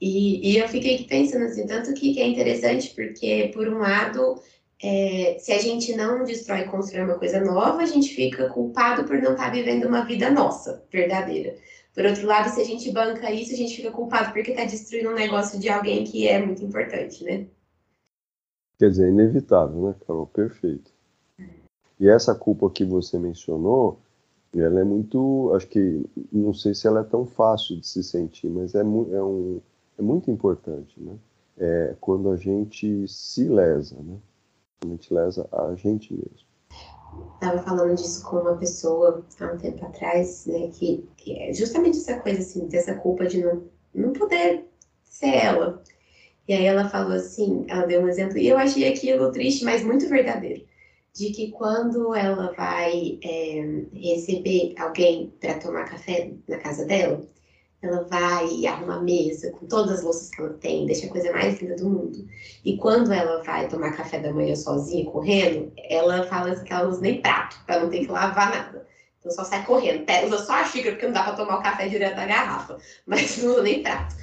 [0.00, 4.42] E, e eu fiquei pensando assim, tanto que, que é interessante, porque, por um lado,
[4.82, 9.04] é, se a gente não destrói e constrói uma coisa nova, a gente fica culpado
[9.04, 11.56] por não estar vivendo uma vida nossa, verdadeira.
[11.94, 15.08] Por outro lado, se a gente banca isso, a gente fica culpado porque está destruindo
[15.08, 17.46] um negócio de alguém que é muito importante, né?
[18.78, 20.26] Quer dizer, é inevitável, né, Carol?
[20.26, 20.90] Perfeito.
[21.98, 23.98] E essa culpa que você mencionou,
[24.54, 28.50] ela é muito, acho que, não sei se ela é tão fácil de se sentir,
[28.50, 29.60] mas é, mu é, um,
[29.98, 31.16] é muito importante, né?
[31.56, 34.18] É quando a gente se lesa, né?
[34.82, 36.46] A gente lesa a gente mesmo.
[37.34, 40.68] Estava falando disso com uma pessoa há um tempo atrás, né?
[40.68, 43.64] Que, que é justamente essa coisa, assim, dessa culpa de não,
[43.94, 44.66] não poder
[45.04, 45.82] ser ela.
[46.48, 49.82] E aí ela falou assim, ela deu um exemplo, e eu achei aquilo triste, mas
[49.82, 50.64] muito verdadeiro.
[51.12, 57.26] De que quando ela vai é, receber alguém para tomar café na casa dela,
[57.82, 61.10] ela vai e arruma a mesa com todas as louças que ela tem, deixa a
[61.10, 62.26] coisa mais linda do mundo.
[62.64, 66.84] E quando ela vai tomar café da manhã sozinha, correndo, ela fala assim que ela
[66.84, 68.86] não usa nem prato, para não ter que lavar nada.
[69.18, 70.04] Então só sai correndo.
[70.26, 72.78] Usa só a xícara, porque não dá para tomar o café direto da garrafa.
[73.06, 74.14] Mas não usa nem prato.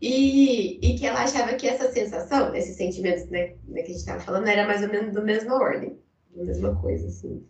[0.00, 3.96] E, e que ela achava que essa sensação, esses sentimentos né, né, que a gente
[3.96, 5.98] estava falando, era mais ou menos da mesma ordem,
[6.34, 7.42] da mesma coisa, assim.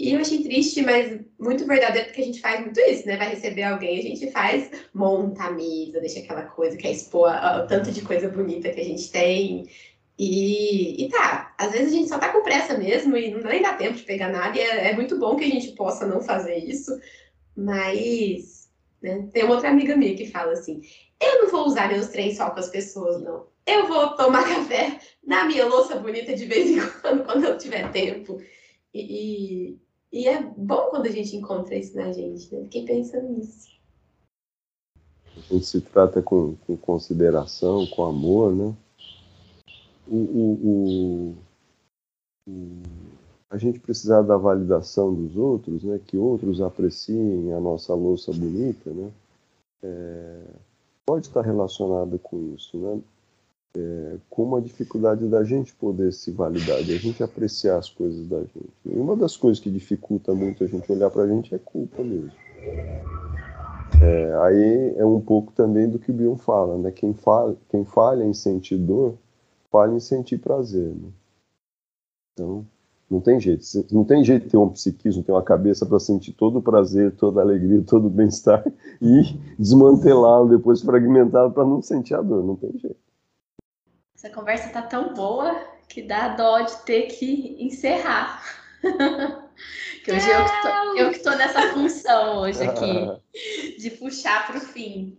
[0.00, 3.18] E eu achei triste, mas muito verdadeiro, porque a gente faz muito isso, né?
[3.18, 7.38] Vai receber alguém, a gente faz, monta a mesa, deixa aquela coisa, quer expor a-
[7.58, 9.66] a- o tanto de coisa bonita que a gente tem.
[10.18, 13.62] E, e tá, às vezes a gente só tá com pressa mesmo e não nem
[13.62, 16.20] dá tempo de pegar nada, e é, é muito bom que a gente possa não
[16.22, 16.92] fazer isso,
[17.56, 18.68] mas
[19.02, 20.80] né, tem uma outra amiga minha que fala assim:
[21.20, 23.46] eu não vou usar meus trens só com as pessoas, não.
[23.66, 27.90] Eu vou tomar café na minha louça bonita de vez em quando, quando eu tiver
[27.92, 28.38] tempo.
[28.92, 29.78] E, e,
[30.12, 32.62] e é bom quando a gente encontra isso na gente, né?
[32.64, 33.70] Fiquei pensando nisso.
[35.36, 38.74] A gente se trata com, com consideração, com amor, né?
[40.08, 41.34] O, o, o-
[42.48, 42.82] o-
[43.48, 46.00] a gente precisar da validação dos outros, né?
[46.06, 49.10] Que outros apreciem a nossa louça bonita, né?
[49.82, 50.42] É,
[51.06, 53.00] pode estar relacionada com isso, né?
[53.76, 58.26] É, com uma dificuldade da gente poder se validar, de a gente apreciar as coisas
[58.26, 58.72] da gente.
[58.84, 62.02] E uma das coisas que dificulta muito a gente olhar para a gente é culpa
[62.02, 62.32] mesmo.
[64.02, 66.90] É, aí é um pouco também do que o Bion fala, né?
[66.90, 69.14] Quem, fala, quem falha em sentir dor,
[69.70, 70.88] falha em sentir prazer.
[70.88, 71.08] Né?
[72.32, 72.66] Então,
[73.10, 73.64] não tem jeito.
[73.92, 77.12] Não tem jeito de ter um psiquismo, ter uma cabeça para sentir todo o prazer,
[77.16, 78.64] toda a alegria, todo o bem-estar
[79.02, 82.44] e desmantelá-lo, depois fragmentá-lo para não sentir a dor.
[82.44, 82.99] Não tem jeito.
[84.22, 88.44] Essa conversa tá tão boa que dá dó de ter que encerrar.
[90.04, 93.08] que hoje eu que, tô, eu que tô nessa função hoje aqui,
[93.80, 95.18] de puxar para o fim.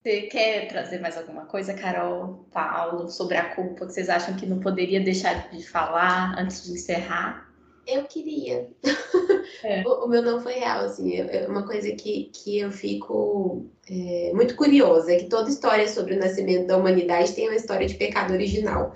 [0.00, 4.46] Você quer trazer mais alguma coisa, Carol, Paulo, sobre a culpa que vocês acham que
[4.46, 7.52] não poderia deixar de falar antes de encerrar?
[7.86, 8.70] Eu queria.
[9.62, 9.82] É.
[9.86, 11.16] o, o, meu não foi real, assim.
[11.16, 16.14] É, uma coisa que, que eu fico é, muito curiosa, é que toda história sobre
[16.14, 18.94] o nascimento da humanidade tem uma história de pecado original.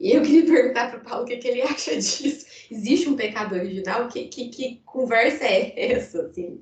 [0.00, 2.46] E eu queria perguntar para o Paulo o que, que, ele acha disso.
[2.70, 4.08] Existe um pecado original?
[4.08, 6.22] Que, que, que conversa é essa?
[6.22, 6.60] Assim?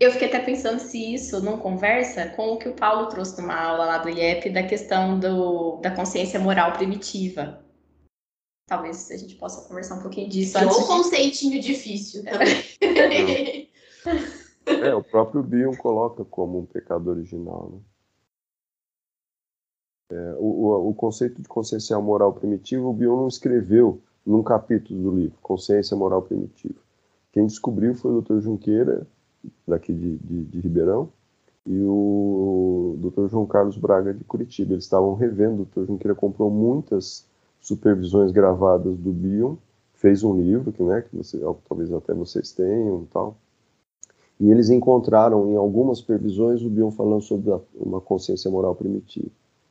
[0.00, 3.60] Eu fiquei até pensando se isso não conversa com o que o Paulo trouxe numa
[3.60, 7.67] aula lá do IEP da questão do, da consciência moral primitiva.
[8.68, 10.58] Talvez a gente possa conversar um pouquinho disso.
[10.58, 13.68] É um conceitinho difícil também.
[14.66, 17.72] É, o próprio Bion coloca como um pecado original.
[17.72, 17.80] Né?
[20.12, 25.10] É, o, o, conceito de consciência moral primitiva, o Bion não escreveu num capítulo do
[25.16, 26.78] livro, Consciência Moral Primitiva.
[27.32, 28.40] Quem descobriu foi o Dr.
[28.40, 29.06] Junqueira,
[29.66, 31.10] daqui de, de, de Ribeirão,
[31.66, 33.28] e o Dr.
[33.28, 34.74] João Carlos Braga de Curitiba.
[34.74, 35.86] Eles estavam revendo, o Dr.
[35.86, 37.26] Junqueira comprou muitas
[37.60, 39.56] supervisões gravadas do Bion,
[39.94, 41.38] fez um livro que, né, que você,
[41.68, 43.36] talvez até vocês tenham tal.
[44.40, 49.30] E eles encontraram em algumas supervisões o Bion falando sobre uma consciência moral primitiva.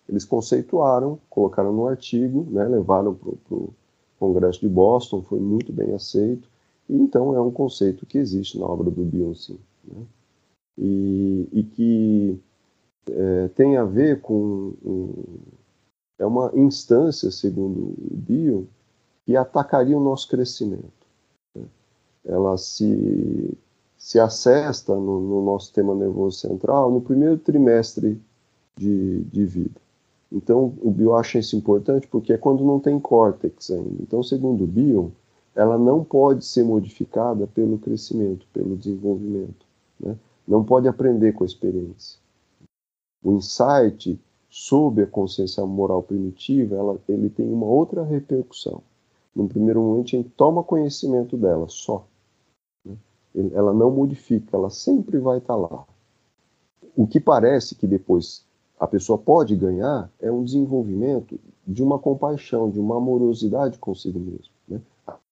[0.10, 3.74] Eles conceituaram, colocaram no artigo, né, levaram para o
[4.20, 6.50] Congresso de Boston, foi muito bem aceito,
[6.90, 9.58] e então é um conceito que existe na obra do Bion, sim.
[9.84, 10.04] Né?
[10.78, 12.40] E, e, que
[13.10, 14.74] é, tem a ver com.
[14.86, 15.14] Um,
[16.20, 18.64] é uma instância, segundo o Bion,
[19.26, 20.92] que atacaria o nosso crescimento.
[21.56, 21.64] Né?
[22.26, 23.58] Ela se,
[23.98, 28.20] se acesta no, no nosso sistema nervoso central no primeiro trimestre
[28.76, 29.80] de, de vida.
[30.32, 34.02] Então, o Bion acha isso importante porque é quando não tem córtex ainda.
[34.02, 35.10] Então, segundo o Bion,
[35.56, 39.66] ela não pode ser modificada pelo crescimento, pelo desenvolvimento.
[40.00, 40.16] Né?
[40.48, 42.20] Não pode aprender com a experiência.
[43.24, 48.82] O insight sob a consciência moral primitiva, ela, ele tem uma outra repercussão.
[49.36, 52.06] No primeiro momento, a gente toma conhecimento dela só.
[52.86, 52.96] Né?
[53.54, 55.86] Ela não modifica, ela sempre vai estar lá.
[56.96, 58.44] O que parece que depois
[58.80, 64.54] a pessoa pode ganhar é um desenvolvimento de uma compaixão, de uma amorosidade consigo mesmo.
[64.68, 64.82] Né?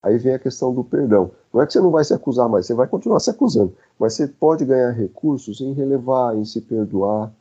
[0.01, 1.31] Aí vem a questão do perdão.
[1.53, 4.13] Não é que você não vai se acusar mais, você vai continuar se acusando, mas
[4.13, 7.33] você pode ganhar recursos em relevar, em se perdoar.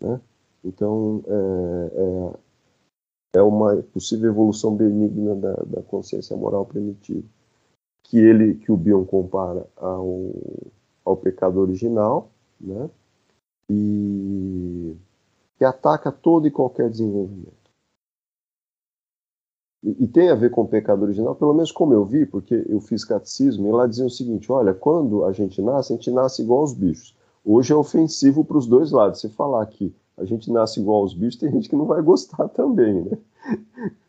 [0.00, 0.20] Né?
[0.68, 2.36] Então, é,
[3.34, 7.26] é, é, uma possível evolução benigna da, da consciência moral primitiva,
[8.04, 10.30] que ele, que o Bion compara ao,
[11.04, 12.90] ao pecado original, né?
[13.70, 14.94] E
[15.56, 17.58] que ataca todo e qualquer desenvolvimento.
[19.82, 22.64] E, e, tem a ver com o pecado original, pelo menos como eu vi, porque
[22.68, 26.10] eu fiz catecismo, e lá dizia o seguinte: olha, quando a gente nasce, a gente
[26.10, 27.16] nasce igual aos bichos.
[27.44, 29.20] Hoje é ofensivo para os dois lados.
[29.20, 32.48] Se falar que a gente nasce igual aos bichos, tem gente que não vai gostar
[32.48, 33.18] também, né?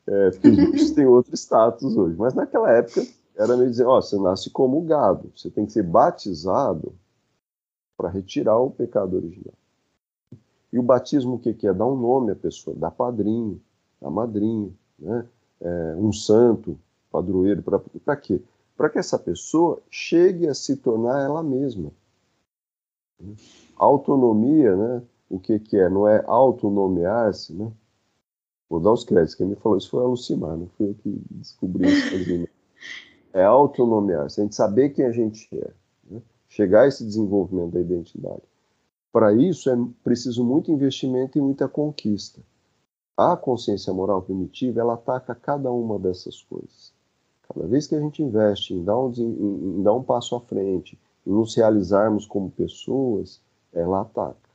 [0.07, 2.15] É, porque os bichos têm outro status hoje.
[2.17, 3.05] Mas naquela época
[3.35, 6.93] era meio dizer: ó, você nasce como gado, você tem que ser batizado
[7.95, 9.53] para retirar o pecado original.
[10.71, 11.73] E o batismo o que, que é?
[11.73, 13.61] Dá um nome à pessoa, dá padrinho,
[14.01, 15.27] dá madrinha, né?
[15.61, 16.79] É, um santo,
[17.11, 18.41] padroeiro, para quê?
[18.75, 21.91] Para que essa pessoa chegue a se tornar ela mesma.
[23.75, 25.03] Autonomia, né?
[25.29, 25.89] O que, que é?
[25.89, 27.71] Não é autonomear-se, né?
[28.69, 31.21] Vou dar os créditos, quem me falou isso foi a Lucimar, não fui eu que
[31.31, 32.47] descobri isso.
[33.33, 35.71] é autonomear-se, a gente saber quem a gente é,
[36.09, 36.21] né?
[36.47, 38.43] chegar a esse desenvolvimento da identidade.
[39.11, 42.41] Para isso é preciso muito investimento e muita conquista.
[43.17, 46.93] A consciência moral primitiva, ela ataca cada uma dessas coisas.
[47.41, 50.97] Cada vez que a gente investe em dar um, em dar um passo à frente,
[51.25, 53.41] em nos realizarmos como pessoas,
[53.73, 54.48] ela ataca.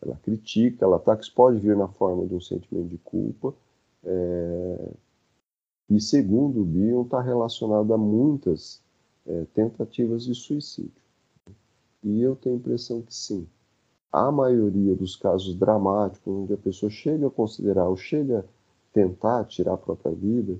[0.00, 1.22] Ela critica, ela ataca.
[1.22, 3.54] Isso pode vir na forma de um sentimento de culpa.
[4.04, 4.90] É...
[5.90, 8.82] E, segundo o Bion, está relacionado a muitas
[9.26, 11.02] é, tentativas de suicídio.
[12.02, 13.46] E eu tenho a impressão que sim.
[14.12, 18.44] A maioria dos casos dramáticos, onde a pessoa chega a considerar ou chega a
[18.92, 20.58] tentar tirar a própria vida,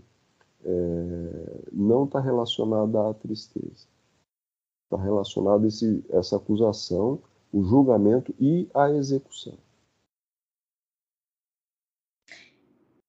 [0.64, 3.86] é, não está relacionada à tristeza.
[4.84, 7.20] Está relacionada a essa acusação,
[7.52, 9.56] o julgamento e a execução.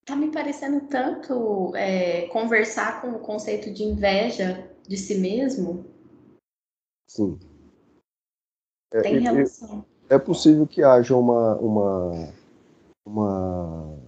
[0.02, 5.86] Está me parecendo tanto é, conversar com o conceito de inveja de si mesmo.
[7.08, 7.40] Sim.
[8.92, 9.86] É, Tem relação.
[10.10, 12.34] É, é possível que haja uma, uma,
[13.06, 14.00] uma,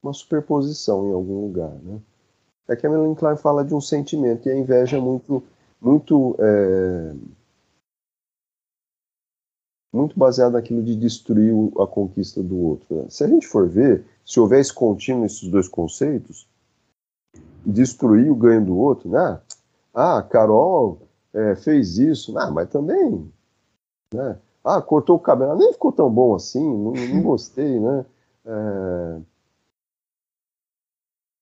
[0.00, 2.00] uma superposição em algum lugar, né?
[2.68, 5.42] É que a Melanie Klein fala de um sentimento e a inveja é muito,
[5.80, 7.14] muito, é,
[9.92, 12.94] muito baseada naquilo de destruir a conquista do outro.
[12.94, 13.06] Né?
[13.08, 16.46] Se a gente for ver, se houver esse contínuo esses dois conceitos,
[17.64, 19.40] destruir o ganho do outro, né?
[19.94, 21.00] Ah, Carol
[21.32, 22.36] é, fez isso.
[22.38, 23.30] Ah, mas também.
[24.12, 24.38] Né?
[24.64, 25.56] Ah, cortou o cabelo.
[25.56, 28.04] Nem ficou tão bom assim, não, não gostei, né?
[28.44, 29.20] É...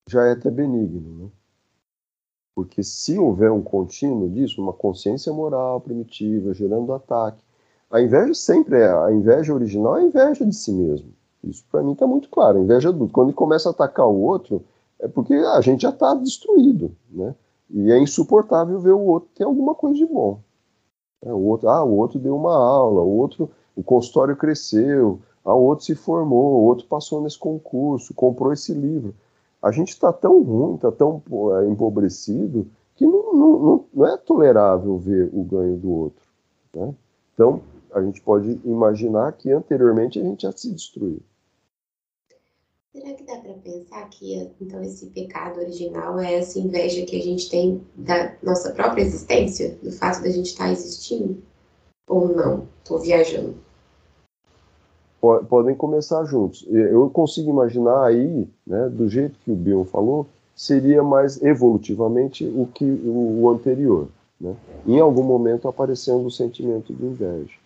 [0.09, 1.31] Já é até benigno, né?
[2.55, 7.43] Porque se houver um contínuo disso, uma consciência moral primitiva, gerando ataque,
[7.91, 11.13] a inveja sempre é, a inveja original é a inveja de si mesmo.
[11.45, 12.59] Isso para mim está muito claro.
[12.59, 14.65] A inveja do quando ele começa a atacar o outro,
[14.99, 17.35] é porque a gente já está destruído, né?
[17.71, 20.41] E é insuportável ver o outro ter alguma coisa de bom.
[21.23, 25.55] É, o outro, ah, o outro deu uma aula, o outro, o consultório cresceu, ah,
[25.55, 29.15] o outro se formou, o outro passou nesse concurso, comprou esse livro.
[29.63, 31.23] A gente está tão ruim, está tão
[31.59, 36.23] é, empobrecido, que não, não, não, não, é tolerável ver o ganho do outro.
[36.75, 36.95] Né?
[37.35, 37.61] Então,
[37.97, 41.19] a gente pode imaginar que anteriormente a gente já se destruiu.
[42.93, 47.23] Será que dá para pensar que então esse pecado original é essa inveja que a
[47.23, 51.43] gente tem da nossa própria existência, do fato da gente estar tá existindo?
[52.07, 52.69] Ou não?
[52.83, 53.55] Estou viajando.
[55.49, 56.67] Podem começar juntos.
[56.69, 62.67] Eu consigo imaginar aí, né, do jeito que o Bion falou, seria mais evolutivamente o
[62.67, 64.09] que o, o anterior.
[64.39, 64.55] Né?
[64.87, 67.59] Em algum momento aparecendo o sentimento de inveja,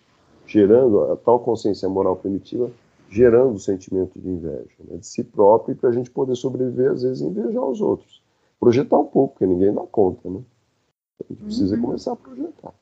[0.45, 2.71] gerando a tal consciência moral primitiva
[3.11, 7.03] gerando o sentimento de inveja, né, de si próprio, para a gente poder sobreviver, às
[7.03, 8.23] vezes, invejar os outros.
[8.57, 10.39] Projetar um pouco, porque ninguém dá conta, né?
[11.19, 11.81] A gente precisa uhum.
[11.81, 12.73] começar a projetar.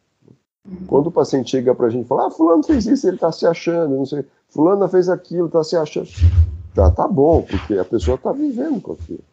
[0.68, 0.86] Uhum.
[0.86, 3.32] Quando o paciente chega para a gente e fala, ah, fulano fez isso, ele está
[3.32, 6.10] se achando, não sei, fulano fez aquilo, está se achando.
[6.76, 9.24] Já tá bom, porque a pessoa está vivendo com aquilo.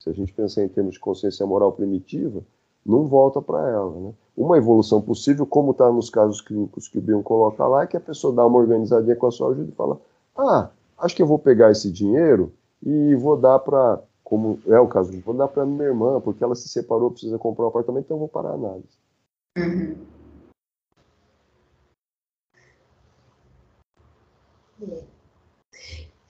[0.00, 2.42] Se a gente pensar em termos de consciência moral primitiva,
[2.84, 4.14] não volta para ela, né?
[4.36, 7.96] Uma evolução possível, como está nos casos clínicos que o Bion coloca lá, é que
[7.96, 10.00] a pessoa dá uma organizadinha com a sua ajuda e fala:
[10.36, 12.52] Ah, acho que eu vou pegar esse dinheiro
[12.82, 16.54] e vou dar para, como é o caso, vou dar para minha irmã, porque ela
[16.54, 18.88] se separou, precisa comprar um apartamento, então eu vou parar a análise.
[19.58, 19.96] Uhum.
[24.90, 25.12] É.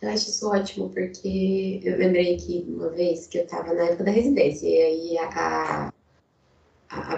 [0.02, 4.02] Eu acho isso ótimo, porque eu lembrei que uma vez que eu estava na época
[4.02, 5.92] da residência, e aí a, a,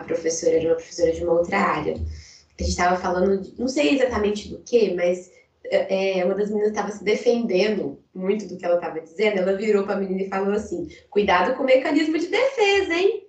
[0.04, 1.94] professora era uma professora de uma outra área.
[1.94, 5.30] A gente estava falando, de, não sei exatamente do que, mas
[5.64, 9.38] é, é uma das meninas estava se defendendo muito do que ela estava dizendo.
[9.38, 13.24] Ela virou para a menina e falou assim: cuidado com o mecanismo de defesa, hein?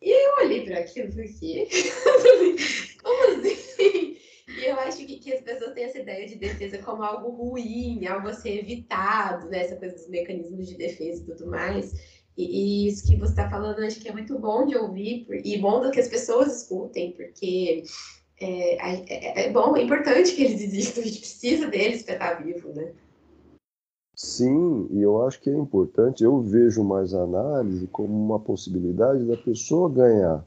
[0.00, 1.68] E eu olhei para aquilo e falei:
[3.02, 4.16] como assim?
[4.46, 8.06] E eu acho que, que, as pessoas têm essa ideia de defesa como algo ruim,
[8.06, 9.64] algo a ser evitado, né?
[9.64, 11.92] essa coisa dos mecanismos de defesa e tudo mais.
[12.36, 15.58] E, e isso que você está falando, acho que é muito bom de ouvir e
[15.58, 17.84] bom que as pessoas escutem, porque
[18.40, 22.42] é, é, é bom, é importante que eles existam, a gente precisa deles para estar
[22.42, 22.92] vivo, né?
[24.16, 29.24] Sim, e eu acho que é importante, eu vejo mais a análise como uma possibilidade
[29.24, 30.46] da pessoa ganhar.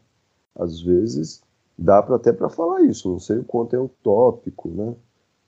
[0.56, 1.42] Às vezes,
[1.78, 4.96] dá para até para falar isso, não sei o quanto é utópico, né?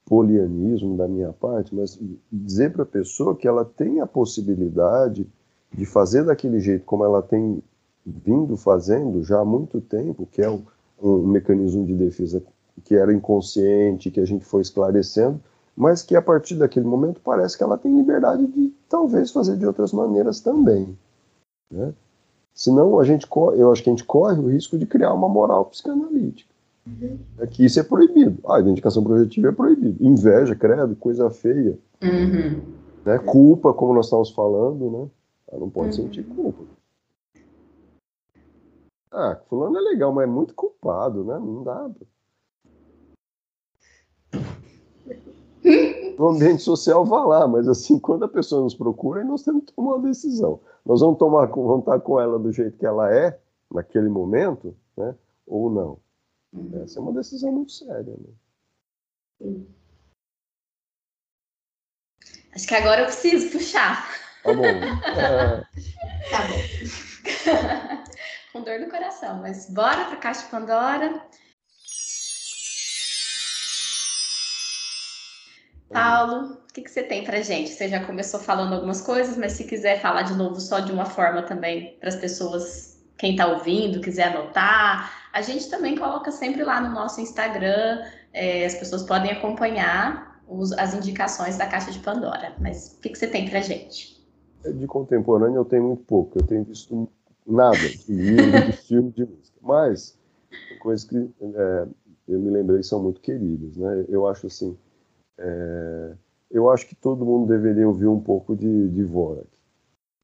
[0.06, 2.00] Polianismo da minha parte, mas
[2.32, 5.26] dizer para a pessoa que ela tem a possibilidade
[5.72, 7.62] de fazer daquele jeito como ela tem
[8.06, 10.64] vindo fazendo já há muito tempo, que é um,
[11.02, 12.42] um mecanismo de defesa
[12.84, 15.40] que era inconsciente, que a gente foi esclarecendo,
[15.76, 19.66] mas que a partir daquele momento parece que ela tem liberdade de talvez fazer de
[19.66, 20.98] outras maneiras também.
[21.72, 21.94] Né?
[22.54, 25.66] Senão a gente eu acho que a gente corre o risco de criar uma moral
[25.66, 26.50] psicanalítica.
[26.86, 27.20] Uhum.
[27.38, 28.40] É que isso é proibido.
[28.46, 30.04] Ah, a identificação projetiva é proibido.
[30.04, 31.78] Inveja, credo, coisa feia.
[32.02, 32.62] Uhum.
[33.06, 33.18] Né?
[33.20, 35.08] Culpa, como nós estávamos falando, né?
[35.52, 36.06] Ela não pode uhum.
[36.06, 36.64] sentir culpa.
[39.12, 41.40] Ah, fulano é legal, mas é muito culpado, né?
[41.40, 41.90] Não dá.
[46.18, 49.74] No ambiente social vá lá, mas assim, quando a pessoa nos procura, nós temos que
[49.74, 50.60] tomar uma decisão.
[50.86, 53.40] Nós vamos tomar, vamos estar com ela do jeito que ela é,
[53.72, 55.16] naquele momento, né?
[55.48, 56.00] Ou não.
[56.54, 56.84] Uhum.
[56.84, 59.56] Essa é uma decisão muito séria, né?
[62.54, 64.29] Acho que agora eu preciso puxar.
[64.44, 64.64] Tá bom.
[66.30, 68.04] Tá bom.
[68.54, 71.22] Com dor no coração, mas bora para Caixa Pandora.
[75.92, 77.70] Paulo, o que, que você tem para gente?
[77.70, 81.06] Você já começou falando algumas coisas, mas se quiser falar de novo só de uma
[81.06, 86.64] forma também para as pessoas, quem está ouvindo, quiser anotar, a gente também coloca sempre
[86.64, 92.00] lá no nosso Instagram, é, as pessoas podem acompanhar os, as indicações da Caixa de
[92.00, 92.54] Pandora.
[92.60, 94.19] Mas o que, que você tem para gente?
[94.64, 97.08] De contemporâneo eu tenho muito pouco, eu tenho visto
[97.46, 99.58] nada de livro, de filme, de música.
[99.62, 100.18] Mas,
[100.82, 101.88] coisas que é,
[102.28, 104.06] eu me lembrei são muito queridas, né?
[104.10, 104.78] Eu acho assim,
[105.38, 106.14] é,
[106.52, 109.48] eu acho que todo mundo deveria ouvir um pouco de, de Vorak.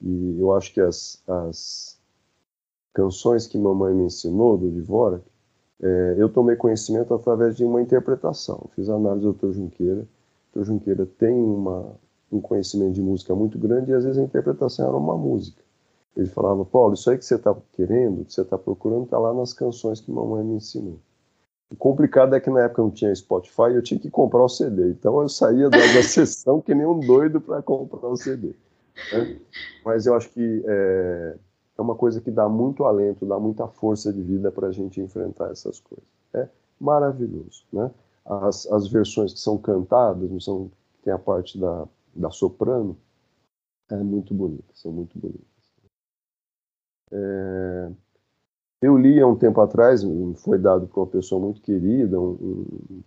[0.01, 1.99] E eu acho que as, as,
[2.95, 5.23] Canções que Mamãe Me Ensinou, do Dvorak,
[5.81, 8.69] é, eu tomei conhecimento através de uma interpretação.
[8.73, 9.51] Fiz análise do Dr.
[9.51, 10.07] Junqueira.
[10.53, 10.65] O Dr.
[10.65, 11.93] Junqueira tem uma,
[12.31, 15.63] um conhecimento de música muito grande e às vezes a interpretação era uma música.
[16.15, 19.33] Ele falava, Paulo, isso aí que você está querendo, que você está procurando, está lá
[19.33, 20.97] nas canções que mamãe me ensinou.
[21.69, 24.91] O complicado é que na época não tinha Spotify eu tinha que comprar o CD.
[24.91, 28.53] Então eu saía da, da sessão que nem um doido para comprar o CD.
[29.11, 29.39] Né?
[29.83, 31.35] Mas eu acho que é,
[31.77, 35.01] é uma coisa que dá muito alento, dá muita força de vida para a gente
[35.01, 36.07] enfrentar essas coisas.
[36.33, 36.47] É
[36.79, 37.65] maravilhoso.
[37.73, 37.91] Né?
[38.25, 40.71] As, as versões que são cantadas, não são,
[41.03, 42.97] tem a parte da, da soprano,
[43.89, 45.45] é muito bonita, são muito bonitas.
[47.11, 47.91] É,
[48.81, 50.03] eu li há um tempo atrás,
[50.37, 53.03] foi dado por uma pessoa muito querida, um,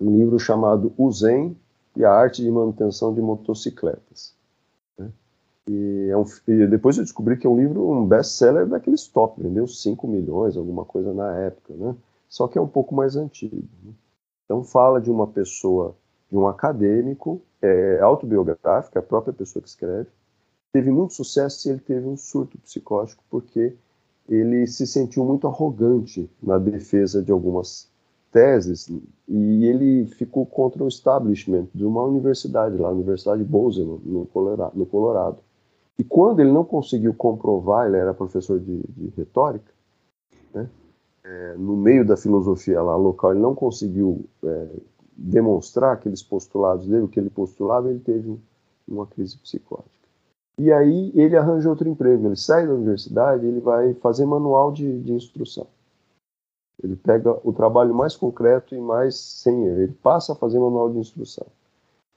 [0.00, 1.56] um, livro chamado O Zen
[1.96, 4.34] e a Arte de Manutenção de Motocicletas.
[4.98, 5.12] Né?
[5.68, 9.42] E, é um, e, depois eu descobri que é um livro, um best-seller daqueles top,
[9.42, 11.96] vendeu 5 milhões, alguma coisa na época, né?
[12.28, 13.68] só que é um pouco mais antigo.
[13.82, 13.92] Né?
[14.44, 15.96] Então fala de uma pessoa,
[16.30, 20.08] de um acadêmico, é, é a própria pessoa que escreve,
[20.72, 23.74] teve muito sucesso e ele teve um surto psicótico porque
[24.28, 27.88] ele se sentiu muito arrogante na defesa de algumas
[28.30, 28.90] teses
[29.26, 34.72] e ele ficou contra o establishment de uma universidade lá, a Universidade Bozeman, no Colorado,
[34.76, 35.38] no Colorado.
[35.98, 39.72] E quando ele não conseguiu comprovar, ele era professor de, de retórica,
[40.54, 40.68] né?
[41.24, 44.68] é, no meio da filosofia lá local, ele não conseguiu é,
[45.18, 48.38] demonstrar aqueles postulados dele, o que ele postulava, ele teve
[48.86, 49.98] uma crise psicótica.
[50.56, 52.26] E aí ele arranja outro emprego.
[52.26, 55.66] Ele sai da universidade, ele vai fazer manual de, de instrução.
[56.82, 59.80] Ele pega o trabalho mais concreto e mais sem erro.
[59.80, 61.46] Ele passa a fazer manual de instrução.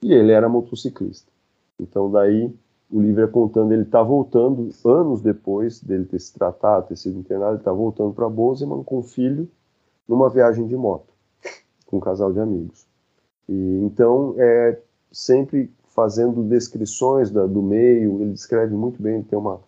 [0.02, 1.30] E ele era motociclista.
[1.78, 2.52] Então daí
[2.90, 7.18] o livro é contando, ele está voltando anos depois dele ter se tratado, ter sido
[7.18, 9.48] internado, ele está voltando para Bozeman com o filho
[10.06, 11.12] numa viagem de moto,
[11.86, 12.86] com um casal de amigos.
[13.48, 14.78] E então é
[15.10, 19.60] sempre fazendo descrições da, do meio, ele descreve muito bem, tem uma,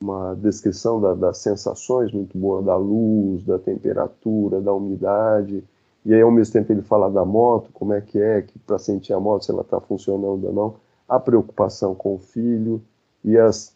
[0.00, 5.62] uma descrição da, das sensações muito boa, da luz, da temperatura, da umidade,
[6.04, 8.78] e aí ao mesmo tempo ele fala da moto, como é que é, que para
[8.78, 10.74] sentir a moto, se ela está funcionando ou não,
[11.08, 12.80] a preocupação com o filho
[13.24, 13.74] e as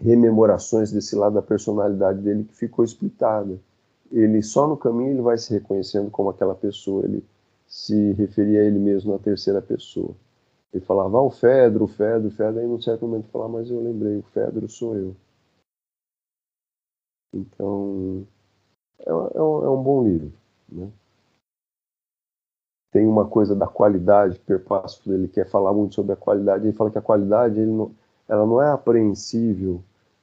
[0.00, 3.58] rememorações desse lado da personalidade dele que ficou explicada.
[4.10, 7.22] Ele só no caminho ele vai se reconhecendo como aquela pessoa, ele
[7.70, 10.16] se referia a ele mesmo na terceira pessoa.
[10.72, 13.70] Ele falava, ah, o Fedro, o Fedro, o Fedro, aí num certo momento falava, mas
[13.70, 15.16] eu lembrei, o Fedro sou eu.
[17.32, 18.26] Então,
[18.98, 20.32] é, é, um, é um bom livro,
[20.68, 20.90] né?
[22.90, 26.90] Tem uma coisa da qualidade, Perpasso, ele quer falar muito sobre a qualidade, ele fala
[26.90, 27.94] que a qualidade ele não,
[28.28, 29.80] ela não é apreensível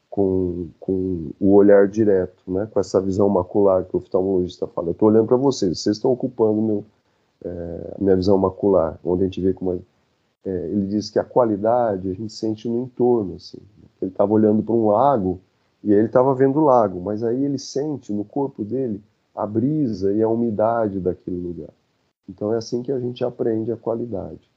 [0.10, 2.68] com, com o olhar direto, né?
[2.70, 4.89] com essa visão macular que o oftalmologista fala.
[4.89, 6.86] Eu estou olhando para vocês, vocês estão ocupando meu,
[8.00, 9.84] minha visão macular, onde a gente vê como
[10.48, 13.60] é, ele diz que a qualidade a gente sente no entorno, assim.
[14.02, 15.42] Ele estava olhando para um lago
[15.84, 19.04] e ele estava vendo o lago, mas aí ele sente no corpo dele
[19.36, 21.74] a brisa e a umidade daquele lugar.
[22.30, 24.50] Então é assim que a gente aprende a qualidade.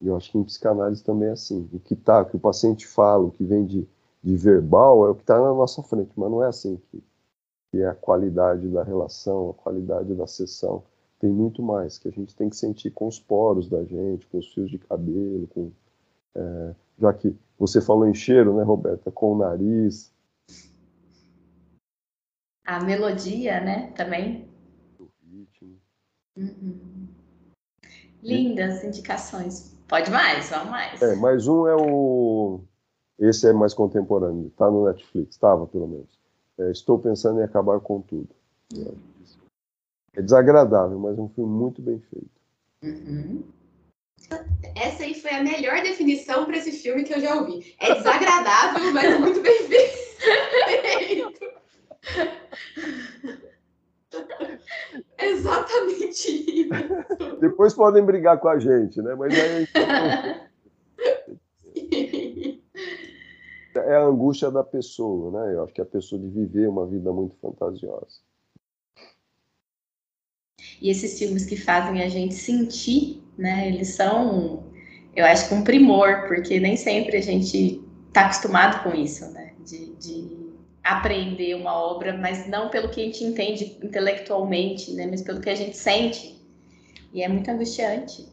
[0.00, 1.68] E eu acho que em psicanálise também é assim.
[1.70, 3.86] O que tá, o que o paciente fala, o que vem de,
[4.22, 7.02] de verbal é o que está na nossa frente, mas não é assim que,
[7.70, 10.82] que é a qualidade da relação, a qualidade da sessão
[11.18, 14.38] tem muito mais que a gente tem que sentir com os poros da gente, com
[14.38, 15.70] os fios de cabelo, com,
[16.34, 20.12] é, já que você falou em cheiro, né, Roberta, com o nariz.
[22.66, 24.48] A melodia, né, também.
[24.98, 25.76] O ritmo.
[26.36, 27.08] Uhum.
[28.22, 29.74] Lindas indicações.
[29.86, 31.00] Pode mais, vamos mais.
[31.02, 32.60] É, mais um é o.
[33.18, 36.18] Esse é mais contemporâneo, tá no Netflix, estava pelo menos.
[36.58, 38.28] É, Estou pensando em acabar com tudo.
[38.74, 38.94] Uhum.
[40.16, 42.30] É desagradável, mas é um filme muito bem feito.
[42.82, 43.42] Uhum.
[44.76, 47.74] Essa aí foi a melhor definição para esse filme que eu já ouvi.
[47.80, 49.94] É desagradável, mas é muito bem feito.
[55.18, 57.40] Exatamente isso.
[57.40, 59.14] Depois podem brigar com a gente, né?
[59.14, 59.68] Mas aí.
[63.76, 65.54] é a angústia da pessoa, né?
[65.54, 68.22] Eu acho que é a pessoa de viver uma vida muito fantasiosa.
[70.80, 74.64] E esses filmes que fazem a gente sentir, né, eles são,
[75.14, 79.94] eu acho um primor, porque nem sempre a gente está acostumado com isso, né, de,
[79.96, 80.44] de
[80.82, 85.50] aprender uma obra, mas não pelo que a gente entende intelectualmente, né, mas pelo que
[85.50, 86.34] a gente sente.
[87.12, 88.28] E é muito angustiante.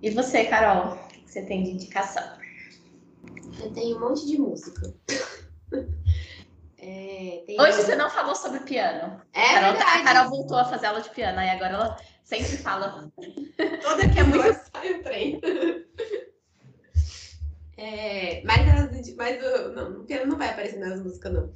[0.00, 2.38] E você, Carol, o que você tem de indicação?
[3.60, 4.94] Eu tenho um monte de música.
[6.90, 9.20] É, Hoje você não falou sobre piano.
[9.34, 10.00] É Carol, verdade.
[10.00, 13.12] A Carol voltou a fazer aula de piano, e agora ela sempre fala.
[13.82, 15.40] Toda que é muito sai o trem.
[17.80, 19.40] É, mas, mas
[19.72, 21.52] não, o piano não vai aparecer nas músicas, não.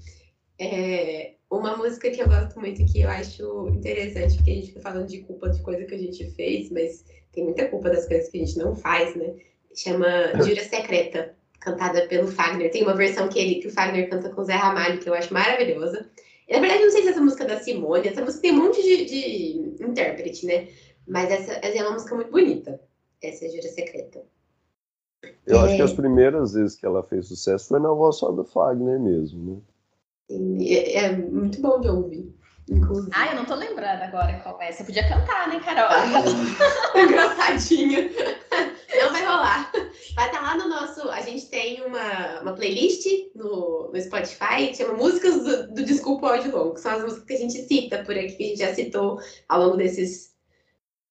[0.57, 4.81] É, uma música que eu gosto muito que eu acho interessante, porque a gente fica
[4.83, 8.29] falando de culpa de coisa que a gente fez, mas tem muita culpa das coisas
[8.29, 9.35] que a gente não faz, né?
[9.75, 10.07] Chama
[10.45, 12.71] Jura Secreta, cantada pelo Fagner.
[12.71, 15.15] Tem uma versão que, ele, que o Fagner canta com o Zé Ramalho, que eu
[15.15, 16.11] acho maravilhosa.
[16.51, 18.83] Na verdade, não sei se essa música é da Simone, essa música tem um monte
[18.83, 20.69] de, de intérprete, né?
[21.07, 22.81] Mas essa, essa, é uma música muito bonita.
[23.23, 24.23] Essa é Jura Secreta.
[25.47, 25.61] Eu é...
[25.61, 28.99] acho que as primeiras vezes que ela fez sucesso foi na voz só do Fagner
[29.01, 29.61] mesmo, né?
[30.67, 32.35] É, é muito bom de ouvir.
[32.69, 33.11] Inclusive.
[33.15, 34.73] Ah, eu não tô lembrando agora qual é.
[34.73, 35.91] Você podia cantar, né, Carol?
[37.01, 38.11] Engraçadinha.
[38.95, 39.73] Não vai rolar.
[40.15, 41.09] Vai estar tá lá no nosso.
[41.11, 46.35] A gente tem uma, uma playlist no, no Spotify que chama Músicas do, do Desculpa
[46.35, 48.59] Áudio Longo, que são as músicas que a gente cita por aqui, que a gente
[48.59, 50.33] já citou ao longo desses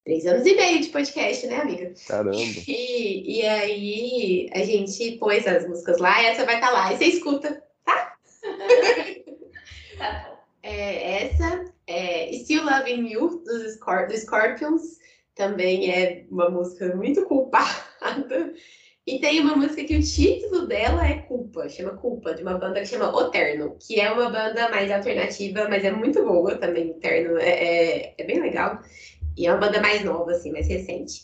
[0.04, 1.94] três anos e meio de podcast, né, amiga?
[2.08, 2.36] Caramba.
[2.36, 6.94] E, e aí a gente pôs as músicas lá e essa vai estar tá lá.
[6.94, 8.18] E você escuta tá
[10.64, 13.44] é, essa é Still Loving You,
[13.74, 15.00] Scorp dos Scorpions,
[15.36, 18.54] também é uma música muito culpada.
[19.06, 22.82] E tem uma música que o título dela é Culpa, chama Culpa, de uma banda
[22.82, 27.38] que chama Oterno, que é uma banda mais alternativa, mas é muito boa também, Oterno,
[27.40, 28.80] é, é, é, bem legal.
[29.36, 31.24] E é uma banda mais nova, assim, mais recente.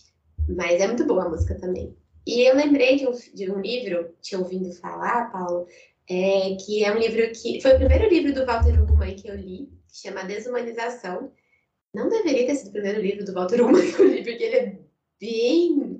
[0.50, 1.96] Mas é muito boa a música também.
[2.26, 5.68] E eu lembrei de um, de um livro, tinha ouvido falar, Paulo,
[6.10, 9.36] é, que é um livro que foi o primeiro livro do Walter Ugumãe que eu
[9.36, 11.32] li, que chama Desumanização.
[11.98, 14.56] Não deveria ter sido o primeiro livro do Walter Ugumãe que eu li, porque ele
[14.56, 14.80] é
[15.20, 16.00] bem,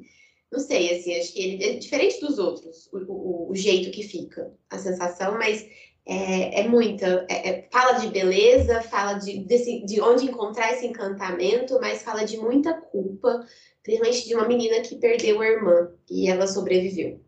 [0.52, 4.04] não sei, assim, acho que ele é diferente dos outros, o, o, o jeito que
[4.04, 5.68] fica, a sensação, mas
[6.06, 10.86] é, é muita, é, é, fala de beleza, fala de, desse, de onde encontrar esse
[10.86, 13.44] encantamento, mas fala de muita culpa,
[13.84, 17.20] principalmente de uma menina que perdeu a irmã e ela sobreviveu.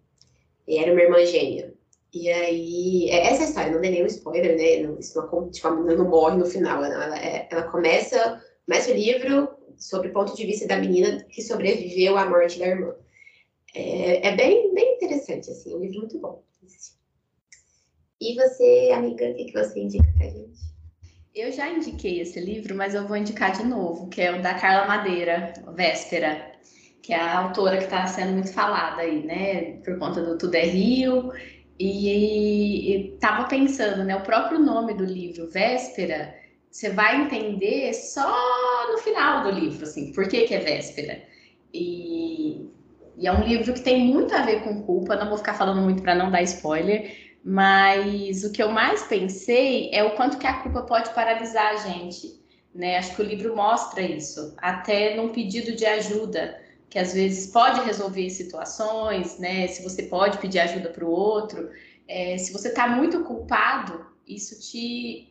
[0.67, 1.73] E era uma irmã gêmea.
[2.13, 4.87] E aí, é, essa é história, não dei nenhum spoiler, né?
[4.87, 6.83] Não, isso não, tipo, a menina não morre no final.
[6.83, 11.41] Ela, é, ela começa, começa o livro sobre o ponto de vista da menina que
[11.41, 12.93] sobreviveu à morte da irmã.
[13.73, 16.43] É, é bem, bem interessante, assim, um livro muito bom.
[18.21, 20.59] E você, amiga, o que, que você indica pra gente?
[21.33, 24.53] Eu já indiquei esse livro, mas eu vou indicar de novo, que é o da
[24.53, 26.51] Carla Madeira, Véspera,
[27.01, 29.77] que é a autora que está sendo muito falada aí, né?
[29.83, 31.31] Por conta do Tudo é Rio
[31.79, 34.15] e estava pensando, né?
[34.15, 36.38] O próprio nome do livro, Véspera,
[36.69, 41.23] você vai entender só no final do livro, assim, por que, que é Véspera.
[41.73, 42.67] E,
[43.17, 45.81] e é um livro que tem muito a ver com culpa, não vou ficar falando
[45.81, 50.47] muito para não dar spoiler, mas o que eu mais pensei é o quanto que
[50.47, 52.39] a culpa pode paralisar a gente,
[52.73, 52.97] né?
[52.97, 57.81] Acho que o livro mostra isso, até num pedido de ajuda que às vezes pode
[57.81, 59.67] resolver situações, né?
[59.67, 61.69] Se você pode pedir ajuda para o outro,
[62.07, 65.28] é, se você está muito culpado, isso te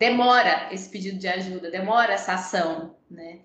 [0.00, 3.40] demora esse pedido de ajuda, demora essa ação, né?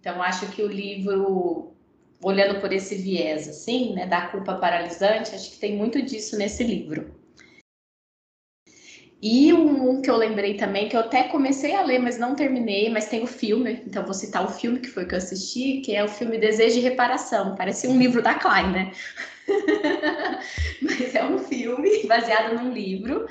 [0.00, 1.74] Então acho que o livro,
[2.22, 6.64] olhando por esse viés assim, né, da culpa paralisante, acho que tem muito disso nesse
[6.64, 7.14] livro.
[9.20, 12.88] E um que eu lembrei também, que eu até comecei a ler, mas não terminei,
[12.88, 15.94] mas tem o filme, então vou citar o filme que foi que eu assisti, que
[15.94, 17.56] é o filme Desejo de Reparação.
[17.56, 18.92] Parece um livro da Klein, né?
[20.80, 23.26] mas é um filme baseado num livro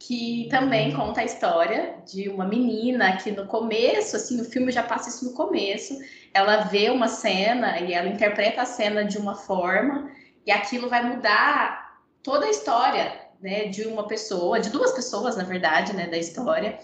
[0.00, 4.82] que também conta a história de uma menina que no começo, assim, o filme já
[4.82, 5.94] passa isso no começo,
[6.32, 10.10] ela vê uma cena e ela interpreta a cena de uma forma
[10.46, 13.12] e aquilo vai mudar toda a história
[13.42, 16.78] né, de uma pessoa, de duas pessoas, na verdade, né, da história,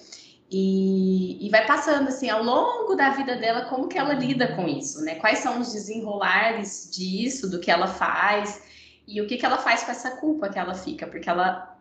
[0.50, 4.68] e, e, vai passando assim ao longo da vida dela como que ela lida com
[4.68, 5.16] isso, né?
[5.16, 8.62] Quais são os desenrolares disso, do que ela faz
[9.08, 11.75] e o que que ela faz com essa culpa que ela fica, porque ela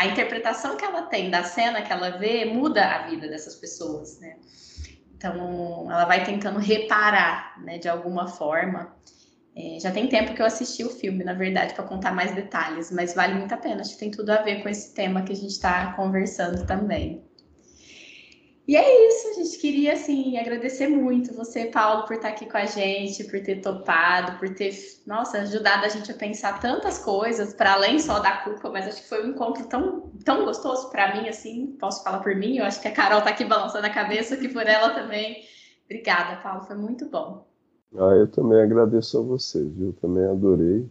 [0.00, 4.18] a interpretação que ela tem da cena que ela vê muda a vida dessas pessoas,
[4.18, 4.36] né?
[5.14, 8.96] Então ela vai tentando reparar, né, de alguma forma.
[9.54, 12.90] É, já tem tempo que eu assisti o filme, na verdade, para contar mais detalhes,
[12.90, 13.82] mas vale muito a pena.
[13.82, 17.22] Acho que tem tudo a ver com esse tema que a gente está conversando também.
[18.70, 22.56] E é isso, a gente queria assim agradecer muito você, Paulo, por estar aqui com
[22.56, 24.72] a gente, por ter topado, por ter,
[25.04, 29.02] nossa, ajudado a gente a pensar tantas coisas para além só da culpa, mas acho
[29.02, 32.64] que foi um encontro tão, tão gostoso para mim assim, posso falar por mim, eu
[32.64, 35.42] acho que a Carol está aqui balançando a cabeça que por ela também.
[35.86, 37.44] Obrigada, Paulo, foi muito bom.
[37.96, 39.92] Ah, eu também agradeço a você, viu?
[39.94, 40.88] Também adorei.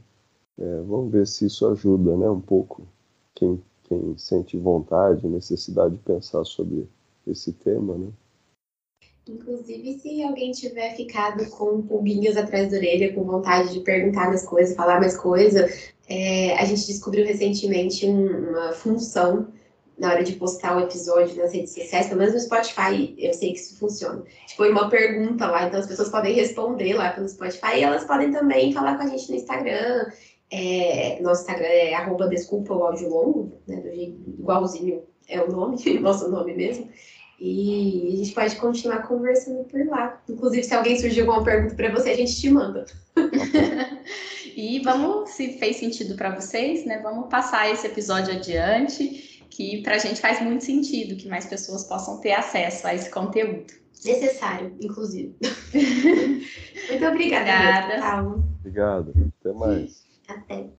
[0.58, 2.86] É, vamos ver se isso ajuda, né, um pouco
[3.34, 6.86] quem, quem sente vontade, necessidade de pensar sobre
[7.32, 8.08] esse tema, né?
[9.28, 14.44] Inclusive, se alguém tiver ficado com pulguinhas atrás da orelha, com vontade de perguntar mais
[14.44, 15.70] coisas, falar mais coisa,
[16.08, 19.48] é, a gente descobriu recentemente um, uma função
[20.00, 23.52] na hora de postar o episódio nas redes sociais, pelo menos no Spotify, eu sei
[23.52, 24.24] que isso funciona.
[24.48, 28.32] Tipo, uma pergunta lá, então as pessoas podem responder lá pelo Spotify e elas podem
[28.32, 30.10] também falar com a gente no Instagram.
[30.52, 35.52] É, nosso Instagram é arroba desculpa o áudio longo, né, do jeito, igualzinho é o
[35.52, 36.90] nome, nosso nome mesmo.
[37.40, 40.22] E a gente pode continuar conversando por lá.
[40.28, 42.86] Inclusive, se alguém surgir alguma pergunta para você, a gente te manda.
[44.58, 47.00] e vamos, se fez sentido para vocês, né?
[47.02, 51.86] Vamos passar esse episódio adiante, que para a gente faz muito sentido que mais pessoas
[51.86, 53.74] possam ter acesso a esse conteúdo.
[54.04, 55.36] Necessário, inclusive.
[56.90, 57.84] muito obrigada.
[57.84, 58.44] Obrigada.
[58.60, 59.34] Obrigado.
[59.40, 60.04] Até mais.
[60.28, 60.68] Até.